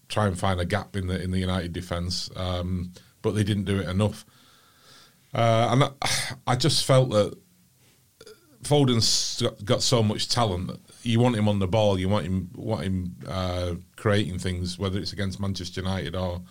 try 0.09 0.27
and 0.27 0.39
find 0.39 0.61
a 0.61 0.65
gap 0.65 0.97
in 0.97 1.07
the 1.07 1.21
in 1.21 1.31
the 1.31 1.39
United 1.39 1.73
defence, 1.73 2.31
um, 2.37 2.93
but 3.23 3.33
they 3.33 3.45
didn't 3.45 3.65
do 3.65 3.79
it 3.81 3.89
enough. 3.89 4.25
Uh, 5.35 5.69
and 5.71 5.85
I, 5.85 5.91
I, 6.53 6.57
just 6.57 6.85
felt 6.87 7.11
that 7.11 7.37
Foden's 8.63 9.43
got 9.65 9.83
so 9.83 10.03
much 10.03 10.29
talent. 10.29 10.71
You 11.03 11.21
want 11.21 11.37
him 11.37 11.49
on 11.49 11.59
the 11.59 11.69
ball. 11.69 11.99
You 11.99 12.09
want 12.09 12.27
him 12.27 12.51
want 12.55 12.83
him 12.85 13.17
uh, 13.27 13.75
creating 13.97 14.39
things, 14.39 14.79
whether 14.79 14.99
it's 14.99 15.13
against 15.13 15.41
Manchester 15.41 15.83
United 15.83 16.17
or 16.17 16.43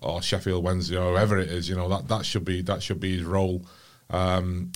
or 0.00 0.22
Sheffield 0.22 0.64
Wednesday 0.64 0.96
or 0.96 1.10
whoever 1.10 1.38
it 1.38 1.50
is. 1.50 1.68
You 1.68 1.76
know 1.76 1.88
that 1.88 2.08
that 2.08 2.24
should 2.24 2.44
be 2.44 2.62
that 2.62 2.82
should 2.82 3.00
be 3.00 3.16
his 3.16 3.24
role. 3.24 3.64
Um, 4.10 4.72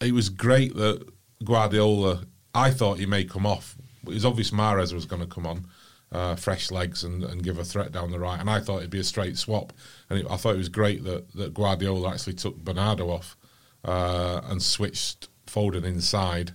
it 0.00 0.12
was 0.12 0.28
great 0.28 0.74
that 0.76 1.06
Guardiola. 1.44 2.22
I 2.54 2.70
thought 2.70 2.98
he 2.98 3.06
may 3.06 3.24
come 3.24 3.46
off. 3.46 3.76
It 4.06 4.14
was 4.14 4.24
obvious 4.24 4.50
Mahrez 4.50 4.92
was 4.92 5.04
going 5.04 5.20
to 5.20 5.28
come 5.28 5.46
on, 5.46 5.66
uh, 6.10 6.36
fresh 6.36 6.70
legs 6.70 7.04
and, 7.04 7.22
and 7.24 7.42
give 7.42 7.58
a 7.58 7.64
threat 7.64 7.92
down 7.92 8.10
the 8.10 8.18
right. 8.18 8.40
And 8.40 8.48
I 8.48 8.60
thought 8.60 8.78
it'd 8.78 8.90
be 8.90 9.00
a 9.00 9.04
straight 9.04 9.36
swap. 9.36 9.72
And 10.08 10.20
it, 10.20 10.26
I 10.30 10.36
thought 10.36 10.54
it 10.54 10.58
was 10.58 10.70
great 10.70 11.04
that, 11.04 11.30
that 11.32 11.52
Guardiola 11.52 12.12
actually 12.12 12.34
took 12.34 12.56
Bernardo 12.56 13.10
off 13.10 13.36
uh, 13.84 14.40
and 14.44 14.62
switched 14.62 15.28
Foden 15.46 15.84
inside 15.84 16.52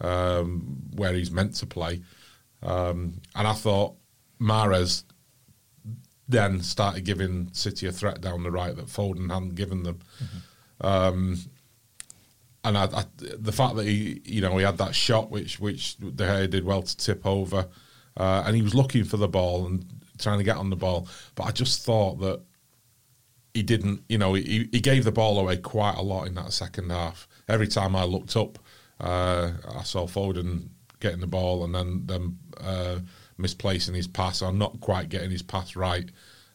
um, 0.00 0.78
where 0.94 1.12
he's 1.12 1.30
meant 1.30 1.54
to 1.56 1.66
play. 1.66 2.02
Um, 2.62 3.20
and 3.34 3.48
I 3.48 3.54
thought 3.54 3.94
Mahrez 4.40 5.04
then 6.30 6.60
started 6.60 7.04
giving 7.04 7.48
City 7.52 7.86
a 7.86 7.92
threat 7.92 8.20
down 8.20 8.42
the 8.42 8.50
right 8.50 8.74
that 8.74 8.86
Foden 8.86 9.30
hadn't 9.30 9.54
given 9.54 9.82
them. 9.82 9.98
Mm-hmm. 10.22 10.86
Um, 10.86 11.38
and 12.64 12.76
I, 12.76 12.84
I, 12.84 13.04
the 13.18 13.52
fact 13.52 13.76
that 13.76 13.86
he, 13.86 14.20
you 14.24 14.40
know, 14.40 14.56
he 14.58 14.64
had 14.64 14.78
that 14.78 14.94
shot 14.94 15.30
which 15.30 15.58
which 15.60 15.96
De 15.98 16.24
Gea 16.24 16.48
did 16.50 16.64
well 16.64 16.82
to 16.82 16.96
tip 16.96 17.26
over, 17.26 17.68
uh, 18.16 18.42
and 18.46 18.54
he 18.54 18.62
was 18.62 18.74
looking 18.74 19.04
for 19.04 19.16
the 19.16 19.28
ball 19.28 19.66
and 19.66 19.84
trying 20.18 20.38
to 20.38 20.44
get 20.44 20.56
on 20.56 20.70
the 20.70 20.76
ball. 20.76 21.08
But 21.34 21.44
I 21.44 21.50
just 21.52 21.84
thought 21.84 22.20
that 22.20 22.40
he 23.54 23.62
didn't, 23.62 24.02
you 24.08 24.18
know, 24.18 24.34
he, 24.34 24.68
he 24.70 24.80
gave 24.80 25.04
the 25.04 25.12
ball 25.12 25.38
away 25.38 25.56
quite 25.56 25.96
a 25.96 26.02
lot 26.02 26.26
in 26.26 26.34
that 26.34 26.52
second 26.52 26.90
half. 26.90 27.26
Every 27.48 27.66
time 27.66 27.96
I 27.96 28.04
looked 28.04 28.36
up, 28.36 28.58
uh, 29.00 29.52
I 29.74 29.82
saw 29.82 30.06
Foden 30.06 30.68
getting 31.00 31.20
the 31.20 31.26
ball 31.26 31.64
and 31.64 31.74
then 31.74 32.02
then 32.04 32.38
uh, 32.60 32.98
misplacing 33.40 33.94
his 33.94 34.06
pass 34.06 34.42
or 34.42 34.52
not 34.52 34.80
quite 34.80 35.08
getting 35.08 35.30
his 35.30 35.42
pass 35.42 35.76
right. 35.76 36.08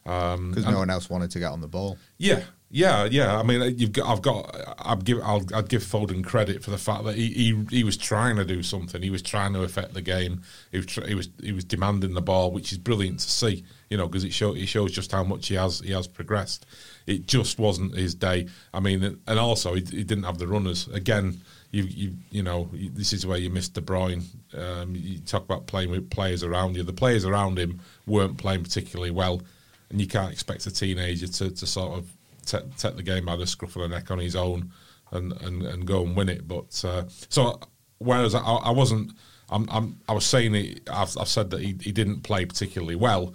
Because 0.04 0.66
um, 0.66 0.72
no 0.72 0.78
one 0.78 0.90
else 0.90 1.10
wanted 1.10 1.32
to 1.32 1.40
get 1.40 1.50
on 1.50 1.60
the 1.60 1.66
ball. 1.66 1.98
Yeah, 2.16 2.42
yeah, 2.70 3.04
yeah. 3.10 3.38
I 3.38 3.42
mean, 3.42 3.76
you've 3.78 3.92
got. 3.92 4.06
I've 4.06 4.22
got. 4.22 4.54
I'd 4.78 5.04
give. 5.04 5.20
I'll. 5.22 5.42
I'd 5.54 5.68
give 5.68 5.82
Foden 5.82 6.24
credit 6.24 6.64
for 6.64 6.70
the 6.70 6.78
fact 6.78 7.04
that 7.04 7.14
he, 7.14 7.28
he, 7.28 7.64
he 7.70 7.84
was 7.84 7.96
trying 7.96 8.36
to 8.36 8.44
do 8.44 8.62
something. 8.62 9.02
He 9.02 9.10
was 9.10 9.22
trying 9.22 9.52
to 9.54 9.62
affect 9.62 9.94
the 9.94 10.02
game. 10.02 10.42
He 10.72 10.78
was. 10.78 10.94
He 11.06 11.14
was. 11.14 11.28
He 11.40 11.52
was 11.52 11.64
demanding 11.64 12.14
the 12.14 12.22
ball, 12.22 12.50
which 12.50 12.72
is 12.72 12.78
brilliant 12.78 13.20
to 13.20 13.30
see. 13.30 13.64
You 13.88 13.96
know, 13.96 14.08
because 14.08 14.24
it 14.24 14.32
show. 14.32 14.54
It 14.54 14.66
shows 14.66 14.92
just 14.92 15.12
how 15.12 15.22
much 15.22 15.48
he 15.48 15.54
has. 15.54 15.80
He 15.80 15.92
has 15.92 16.08
progressed. 16.08 16.66
It 17.06 17.26
just 17.26 17.58
wasn't 17.58 17.94
his 17.94 18.14
day. 18.16 18.48
I 18.74 18.80
mean, 18.80 19.02
and 19.26 19.38
also 19.38 19.74
he, 19.74 19.80
he 19.82 20.02
didn't 20.02 20.24
have 20.24 20.38
the 20.38 20.48
runners 20.48 20.88
again. 20.88 21.40
You, 21.76 21.84
you, 21.84 22.14
you 22.30 22.42
know, 22.42 22.70
this 22.72 23.12
is 23.12 23.26
where 23.26 23.36
you 23.36 23.50
missed 23.50 23.74
De 23.74 23.82
Bruyne. 23.82 24.22
Um, 24.56 24.94
you 24.96 25.18
talk 25.18 25.44
about 25.44 25.66
playing 25.66 25.90
with 25.90 26.08
players 26.08 26.42
around 26.42 26.74
you. 26.74 26.82
The 26.82 26.92
players 26.92 27.26
around 27.26 27.58
him 27.58 27.80
weren't 28.06 28.38
playing 28.38 28.62
particularly 28.62 29.10
well, 29.10 29.42
and 29.90 30.00
you 30.00 30.06
can't 30.06 30.32
expect 30.32 30.66
a 30.66 30.70
teenager 30.70 31.26
to, 31.26 31.50
to 31.50 31.66
sort 31.66 31.98
of 31.98 32.10
take, 32.46 32.96
the 32.96 33.02
game 33.02 33.26
by 33.26 33.36
the 33.36 33.46
scruff 33.46 33.76
of 33.76 33.82
the 33.82 33.88
neck 33.88 34.10
on 34.10 34.18
his 34.18 34.34
own 34.34 34.72
and, 35.10 35.32
and, 35.42 35.62
and 35.64 35.86
go 35.86 36.02
and 36.02 36.16
win 36.16 36.30
it. 36.30 36.48
But 36.48 36.82
uh, 36.82 37.04
so 37.28 37.60
whereas 37.98 38.34
I, 38.34 38.40
I 38.40 38.70
wasn't, 38.70 39.12
I'm, 39.50 39.68
I'm, 39.70 40.00
i 40.08 40.14
was 40.14 40.24
saying 40.24 40.54
it, 40.54 40.88
I've, 40.90 41.14
I've 41.18 41.28
said 41.28 41.50
that 41.50 41.60
he, 41.60 41.76
he 41.80 41.92
didn't 41.92 42.22
play 42.22 42.46
particularly 42.46 42.96
well, 42.96 43.34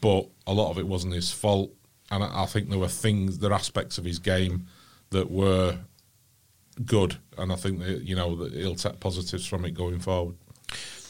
but 0.00 0.28
a 0.46 0.52
lot 0.52 0.70
of 0.70 0.78
it 0.78 0.86
wasn't 0.86 1.14
his 1.14 1.32
fault, 1.32 1.72
and 2.10 2.22
I, 2.22 2.44
I 2.44 2.46
think 2.46 2.70
there 2.70 2.78
were 2.78 2.88
things, 2.88 3.38
there 3.38 3.52
aspects 3.52 3.98
of 3.98 4.04
his 4.04 4.20
game 4.20 4.66
that 5.10 5.30
were 5.30 5.78
good, 6.84 7.16
and 7.38 7.52
I 7.52 7.56
think 7.56 7.80
that 7.80 8.02
you 8.02 8.16
know 8.16 8.36
that 8.36 8.52
he'll 8.52 8.74
take 8.74 9.00
positives 9.00 9.46
from 9.46 9.64
it 9.64 9.72
going 9.72 10.00
forward. 10.00 10.36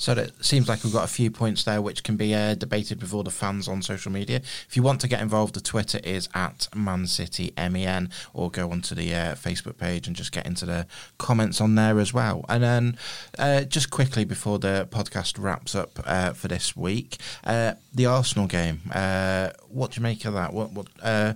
So 0.04 0.12
it 0.12 0.44
seems 0.44 0.68
like 0.68 0.84
we've 0.84 0.92
got 0.92 1.04
a 1.04 1.12
few 1.12 1.30
points 1.30 1.64
there 1.64 1.80
which 1.80 2.02
can 2.02 2.16
be 2.16 2.34
uh, 2.34 2.56
debated 2.56 3.02
all 3.12 3.22
the 3.22 3.30
fans 3.30 3.68
on 3.68 3.80
social 3.80 4.12
media. 4.12 4.42
If 4.68 4.76
you 4.76 4.82
want 4.82 5.00
to 5.00 5.08
get 5.08 5.22
involved, 5.22 5.54
the 5.54 5.60
Twitter 5.60 5.98
is 6.04 6.28
at 6.34 6.68
Man 6.74 7.06
City 7.06 7.54
MEN, 7.56 8.10
or 8.34 8.50
go 8.50 8.70
onto 8.70 8.94
the 8.94 9.14
uh, 9.14 9.34
Facebook 9.34 9.78
page 9.78 10.06
and 10.06 10.14
just 10.14 10.32
get 10.32 10.46
into 10.46 10.66
the 10.66 10.86
comments 11.16 11.60
on 11.60 11.74
there 11.76 11.98
as 12.00 12.12
well. 12.12 12.44
And 12.48 12.62
then 12.62 12.98
uh, 13.38 13.62
just 13.62 13.90
quickly 13.90 14.24
before 14.24 14.58
the 14.58 14.86
podcast 14.90 15.42
wraps 15.42 15.74
up 15.74 15.98
uh, 16.04 16.32
for 16.32 16.48
this 16.48 16.76
week, 16.76 17.16
uh, 17.44 17.74
the 17.94 18.06
Arsenal 18.06 18.46
game. 18.46 18.82
Uh, 18.92 19.50
what 19.68 19.92
do 19.92 20.00
you 20.00 20.02
make 20.02 20.24
of 20.26 20.34
that? 20.34 20.52
What 20.52 20.72
what 20.72 20.88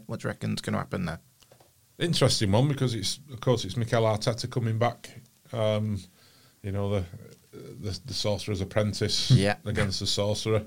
what 0.06 0.20
do 0.20 0.26
you 0.26 0.30
reckon 0.30 0.52
is 0.52 0.60
going 0.60 0.74
to 0.74 0.78
happen 0.80 1.06
there? 1.06 1.20
Interesting 1.98 2.52
one 2.52 2.68
because 2.68 2.94
it's 2.94 3.18
of 3.32 3.40
course 3.40 3.64
it's 3.64 3.76
Mikel 3.76 4.04
Arteta 4.04 4.48
coming 4.50 4.78
back. 4.78 5.10
Um, 5.52 5.98
you 6.62 6.72
know 6.72 6.90
the 6.90 7.04
the, 7.52 7.98
the 8.06 8.14
sorcerer's 8.14 8.60
apprentice 8.60 9.30
yeah. 9.32 9.56
against 9.64 10.00
the 10.00 10.06
sorcerer. 10.06 10.62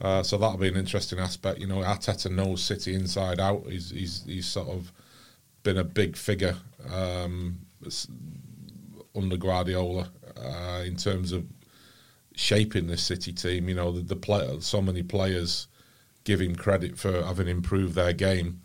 Uh, 0.00 0.22
so 0.22 0.36
that'll 0.36 0.58
be 0.58 0.68
an 0.68 0.76
interesting 0.76 1.18
aspect. 1.18 1.58
You 1.58 1.66
know, 1.66 1.76
Arteta 1.76 2.30
knows 2.30 2.62
City 2.62 2.94
inside 2.94 3.40
out. 3.40 3.64
He's 3.68 3.90
he's 3.90 4.24
he's 4.26 4.46
sort 4.46 4.68
of 4.68 4.92
been 5.62 5.78
a 5.78 5.84
big 5.84 6.16
figure 6.16 6.56
um, 6.92 7.58
under 9.14 9.36
Guardiola 9.36 10.10
uh, 10.36 10.82
in 10.84 10.96
terms 10.96 11.32
of 11.32 11.46
shaping 12.34 12.86
the 12.86 12.98
City 12.98 13.32
team. 13.32 13.68
You 13.68 13.74
know, 13.74 13.92
the, 13.92 14.02
the 14.02 14.16
play, 14.16 14.60
so 14.60 14.82
many 14.82 15.02
players 15.02 15.68
give 16.24 16.40
him 16.40 16.54
credit 16.54 16.98
for 16.98 17.24
having 17.24 17.48
improved 17.48 17.94
their 17.94 18.12
game, 18.12 18.60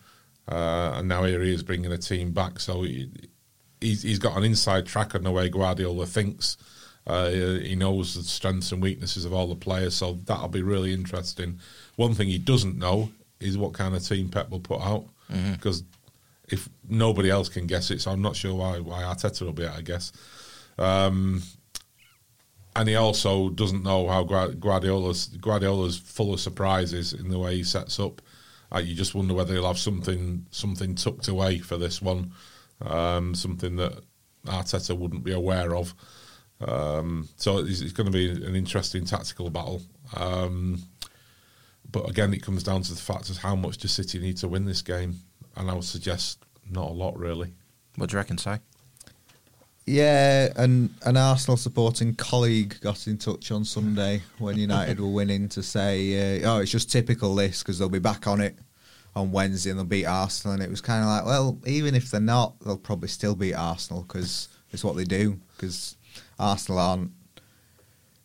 uh, 0.48 0.94
and 0.96 1.08
now 1.08 1.24
here 1.24 1.42
he 1.42 1.54
is 1.54 1.64
bringing 1.64 1.92
a 1.92 1.98
team 1.98 2.32
back. 2.32 2.60
So 2.60 2.84
he, 2.84 3.10
he's, 3.80 4.04
he's 4.04 4.20
got 4.20 4.38
an 4.38 4.44
inside 4.44 4.86
track 4.86 5.16
on 5.16 5.24
the 5.24 5.32
way 5.32 5.50
Guardiola 5.50 6.06
thinks. 6.06 6.58
Uh, 7.08 7.30
he 7.30 7.76
knows 7.76 8.14
the 8.14 8.22
strengths 8.22 8.72
and 8.72 8.82
weaknesses 8.82 9.26
of 9.26 9.34
all 9.34 9.48
the 9.48 9.56
players, 9.56 9.96
so 9.96 10.20
that'll 10.26 10.48
be 10.48 10.62
really 10.62 10.94
interesting. 10.94 11.60
One 11.96 12.14
thing 12.14 12.28
he 12.28 12.38
doesn't 12.38 12.78
know 12.78 13.10
is 13.40 13.58
what 13.58 13.74
kind 13.74 13.96
of 13.96 14.08
team 14.08 14.30
Pep 14.30 14.52
will 14.52 14.60
put 14.60 14.82
out, 14.82 15.06
because 15.28 15.82
mm-hmm. 15.82 16.54
if 16.56 16.70
nobody 16.88 17.32
else 17.32 17.50
can 17.50 17.66
guess 17.66 17.90
it, 17.90 18.02
so 18.02 18.12
I'm 18.12 18.22
not 18.22 18.36
sure 18.36 18.54
why 18.54 18.80
why 18.80 19.02
Arteta 19.02 19.42
will 19.42 19.52
be 19.52 19.66
at. 19.66 19.76
I 19.76 19.82
guess. 19.82 20.12
Um, 20.78 21.42
and 22.76 22.88
he 22.88 22.96
also 22.96 23.50
doesn't 23.50 23.84
know 23.84 24.08
how 24.08 24.24
Guardiola's 24.24 25.26
Guardiola's 25.28 25.98
full 25.98 26.34
of 26.36 26.40
surprises 26.40 27.14
in 27.14 27.30
the 27.30 27.40
way 27.40 27.56
he 27.56 27.64
sets 27.64 28.00
up. 28.00 28.22
Uh, 28.74 28.80
you 28.80 28.96
just 28.96 29.14
wonder 29.16 29.34
whether 29.34 29.54
he'll 29.54 29.68
have 29.68 29.78
something 29.78 30.46
something 30.52 30.96
tucked 30.96 31.28
away 31.28 31.60
for 31.60 31.78
this 31.78 32.02
one, 32.02 32.32
um, 32.82 33.36
something 33.36 33.76
that 33.76 34.00
Arteta 34.46 34.98
wouldn't 34.98 35.24
be 35.24 35.34
aware 35.34 35.76
of. 35.76 35.94
Um, 36.66 37.28
so 37.38 37.58
it's, 37.58 37.82
it's, 37.82 37.92
going 37.92 38.06
to 38.06 38.12
be 38.12 38.30
an 38.30 38.56
interesting 38.56 39.04
tactical 39.04 39.50
battle. 39.50 39.82
Um, 40.16 40.84
but 41.92 42.08
again, 42.10 42.34
it 42.34 42.44
comes 42.44 42.64
down 42.64 42.84
to 42.84 42.94
the 42.94 43.02
fact 43.02 43.30
of 43.30 43.38
how 43.38 43.56
much 43.56 43.78
does 43.78 43.92
City 43.92 44.20
need 44.20 44.38
to 44.38 44.48
win 44.48 44.66
this 44.66 44.82
game, 44.82 45.20
and 45.58 45.70
I 45.70 45.74
would 45.74 45.84
suggest 45.84 46.44
not 46.70 46.90
a 46.90 46.94
lot 46.94 47.18
really. 47.18 47.54
What 47.96 48.10
do 48.10 48.14
you 48.14 48.18
reckon, 48.20 48.38
Si? 48.38 48.58
Yeah, 49.86 50.50
and 50.56 50.94
an 51.04 51.18
Arsenal 51.18 51.58
supporting 51.58 52.14
colleague 52.14 52.80
got 52.82 53.08
in 53.08 53.18
touch 53.18 53.52
on 53.52 53.66
Sunday 53.66 54.22
when 54.38 54.58
United 54.58 55.00
were 55.00 55.08
winning 55.08 55.50
to 55.50 55.64
say, 55.64 56.42
uh, 56.42 56.52
"Oh, 56.52 56.60
it's 56.60 56.72
just 56.72 56.92
typical 56.92 57.34
this 57.34 57.60
because 57.64 57.80
they'll 57.80 57.90
be 57.90 58.00
back 58.00 58.28
on 58.28 58.42
it 58.42 58.56
on 59.16 59.32
Wednesday 59.32 59.72
and 59.72 59.80
they'll 59.80 59.86
beat 59.86 60.06
Arsenal." 60.06 60.54
And 60.54 60.64
it 60.64 60.70
was 60.70 60.82
kind 60.82 61.04
of 61.04 61.10
like, 61.10 61.26
well, 61.26 61.58
even 61.66 61.96
if 61.96 62.12
they're 62.12 62.22
not, 62.22 62.60
they'll 62.60 62.78
probably 62.78 63.10
still 63.10 63.36
beat 63.36 63.56
Arsenal 63.56 64.04
because 64.04 64.50
it's 64.72 64.84
what 64.84 64.96
they 64.96 65.04
do. 65.04 65.40
Because 65.58 65.98
Arsenal 66.40 66.80
aren't 66.80 67.12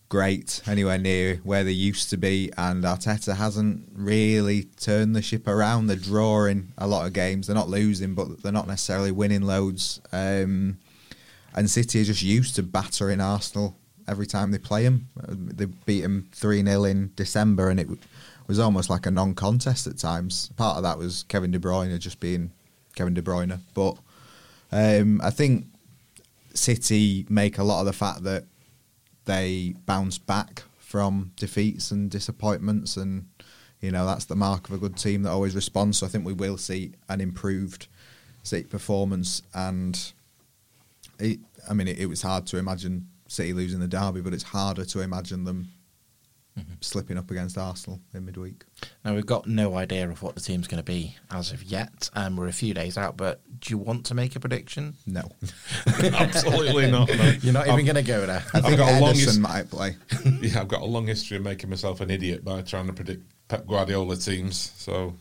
great 0.09 0.63
anywhere 0.67 0.99
near 0.99 1.37
where 1.43 1.65
they 1.65 1.73
used 1.73 2.11
to 2.11 2.19
be, 2.19 2.53
and 2.59 2.85
Arteta 2.85 3.35
hasn't 3.35 3.89
really 3.95 4.65
turned 4.79 5.17
the 5.17 5.23
ship 5.23 5.49
around. 5.49 5.87
They're 5.87 5.97
drawing 5.97 6.75
a 6.77 6.87
lot 6.87 7.07
of 7.07 7.15
games. 7.15 7.47
They're 7.47 7.57
not 7.57 7.71
losing, 7.71 8.15
but 8.15 8.43
they're 8.43 8.53
not 8.53 8.69
necessarily 8.69 9.11
winning 9.11 9.43
loads. 9.43 10.03
Um, 10.13 10.79
and 11.57 11.71
City 11.71 12.03
are 12.03 12.05
just 12.05 12.23
used 12.23 12.55
to 12.57 12.63
battering 12.63 13.21
Arsenal 13.21 13.77
every 14.07 14.27
time 14.27 14.51
they 14.51 14.59
play 14.59 14.85
them. 14.85 15.09
They 15.27 15.65
beat 15.65 16.03
them 16.03 16.29
3 16.33 16.63
0 16.63 16.85
in 16.85 17.13
December, 17.17 17.71
and 17.71 17.81
it 17.81 17.89
was 18.47 18.59
almost 18.59 18.91
like 18.91 19.07
a 19.07 19.11
non 19.11 19.35
contest 19.35 19.87
at 19.87 19.99
times. 19.99 20.51
Part 20.57 20.77
of 20.77 20.83
that 20.85 20.99
was 20.99 21.25
Kevin 21.25 21.51
De 21.51 21.59
Bruyne 21.59 21.99
just 21.99 22.21
being 22.21 22.53
Kevin 22.95 23.15
De 23.15 23.23
Bruyne, 23.23 23.61
but 23.75 23.97
Um, 24.73 25.21
I 25.23 25.31
think 25.31 25.67
City 26.55 27.25
make 27.29 27.59
a 27.59 27.63
lot 27.65 27.81
of 27.81 27.87
the 27.87 27.93
fact 27.93 28.25
that 28.25 28.45
they 29.27 29.75
bounce 29.87 30.19
back 30.19 30.65
from 30.79 31.33
defeats 31.37 31.91
and 31.91 32.11
disappointments, 32.11 32.97
and 32.97 33.27
you 33.81 33.91
know 33.93 34.07
that's 34.07 34.25
the 34.25 34.37
mark 34.37 34.69
of 34.69 34.75
a 34.75 34.79
good 34.79 34.97
team 34.97 35.23
that 35.23 35.31
always 35.31 35.55
responds. 35.55 35.99
So 35.99 36.07
I 36.07 36.09
think 36.09 36.25
we 36.25 36.33
will 36.33 36.59
see 36.59 36.93
an 37.09 37.21
improved 37.21 37.87
City 38.43 38.65
performance, 38.65 39.43
and 39.55 40.13
it, 41.19 41.41
I 41.69 41.75
mean 41.75 41.89
it, 41.89 41.99
it 41.99 42.07
was 42.07 42.23
hard 42.23 42.47
to 42.49 42.59
imagine 42.59 43.09
City 43.29 43.53
losing 43.53 43.81
the 43.81 43.89
derby, 43.89 44.21
but 44.21 44.33
it's 44.33 44.43
harder 44.45 44.85
to 44.85 45.01
imagine 45.01 45.45
them 45.45 45.69
slipping 46.81 47.19
up 47.19 47.31
against 47.31 47.59
Arsenal 47.59 48.01
in 48.15 48.25
midweek. 48.25 48.65
Now 49.05 49.15
we've 49.15 49.27
got 49.27 49.47
no 49.47 49.77
idea 49.77 50.09
of 50.09 50.23
what 50.23 50.35
the 50.37 50.41
team's 50.41 50.67
going 50.67 50.79
to 50.79 50.85
be 50.85 51.15
as 51.31 51.53
of 51.53 51.63
yet. 51.63 52.09
Um, 52.15 52.35
we're 52.37 52.47
a 52.49 52.53
few 52.53 52.73
days 52.73 52.97
out, 52.97 53.19
but 53.19 53.43
do 53.61 53.71
you 53.73 53.79
want 53.79 54.07
to 54.07 54.15
make 54.15 54.37
a 54.37 54.41
prediction? 54.41 54.95
No, 55.07 55.21
Absolutely 55.87 56.91
not. 56.91 57.09
No. 57.09 57.33
You're 57.43 57.53
not 57.53 57.65
I've- 57.69 57.73
even 57.73 57.85
going 57.85 57.97
to 57.97 58.11
go 58.11 58.25
there. 58.25 58.43
I 58.55 58.61
think 58.63 58.79
got 58.79 58.91
a 58.93 59.01
long 59.01 59.13
Ederson 59.13 59.25
his- 59.27 59.39
might 59.39 59.69
play. 59.71 59.97
Yeah, 60.41 60.61
I've 60.63 60.69
got 60.69 60.81
a 60.81 60.87
long 60.87 61.07
history 61.07 61.37
of 61.37 61.43
making 61.43 61.69
myself 61.71 62.01
an 62.01 62.11
idiot 62.11 62.43
by 62.45 62.63
trying 62.63 62.87
to 62.87 62.93
predict 62.95 63.25
Pep 63.49 63.67
Guardiola 63.67 64.17
teams. 64.17 64.73
So 64.77 65.15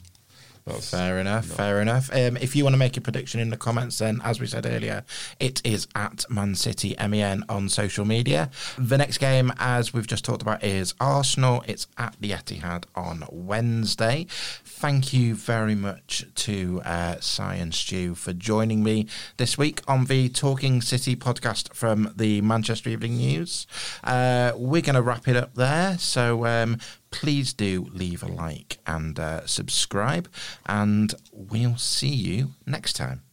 that's 0.65 0.89
Fair 0.89 1.19
enough, 1.19 1.45
fair 1.45 1.79
enough. 1.79 2.09
Um, 2.11 2.37
if 2.37 2.55
you 2.55 2.63
want 2.63 2.73
to 2.73 2.77
make 2.77 2.97
a 2.97 3.01
prediction 3.01 3.39
in 3.39 3.51
the 3.51 3.57
comments, 3.57 3.99
then 3.99 4.19
as 4.23 4.39
we 4.39 4.47
said 4.47 4.65
earlier, 4.65 5.03
it 5.39 5.61
is 5.63 5.87
at 5.93 6.25
Man 6.27 6.55
City 6.55 6.95
MEN 6.99 7.43
on 7.47 7.69
social 7.69 8.03
media. 8.03 8.49
The 8.77 8.97
next 8.97 9.19
game, 9.19 9.53
as 9.59 9.93
we've 9.93 10.07
just 10.07 10.25
talked 10.25 10.41
about, 10.41 10.63
is 10.63 10.95
Arsenal. 10.99 11.63
It's 11.67 11.85
at 11.99 12.15
the 12.19 12.31
Etihad 12.31 12.85
on 12.95 13.25
Wednesday. 13.31 14.25
Thank 14.29 15.13
you 15.13 15.35
very 15.35 15.75
much 15.75 16.25
to 16.33 16.81
uh, 16.83 17.17
Si 17.19 17.43
and 17.43 17.73
Stu 17.73 18.15
for 18.15 18.33
joining 18.33 18.83
me 18.83 19.07
this 19.37 19.59
week 19.59 19.81
on 19.87 20.05
the 20.05 20.29
Talking 20.29 20.81
City 20.81 21.15
podcast 21.15 21.73
from 21.73 22.11
the 22.15 22.41
Manchester 22.41 22.89
Evening 22.89 23.17
News. 23.17 23.67
Uh, 24.03 24.51
we're 24.55 24.81
going 24.81 24.95
to 24.95 25.01
wrap 25.03 25.27
it 25.27 25.35
up 25.35 25.53
there. 25.53 25.97
So 25.99 26.45
um, 26.45 26.79
please 27.19 27.53
do 27.53 27.87
leave 27.91 28.23
a 28.23 28.27
like 28.27 28.77
and 28.85 29.19
uh, 29.19 29.45
subscribe, 29.47 30.29
and 30.65 31.13
we'll 31.31 31.77
see 31.77 32.13
you 32.13 32.51
next 32.65 32.93
time. 32.93 33.24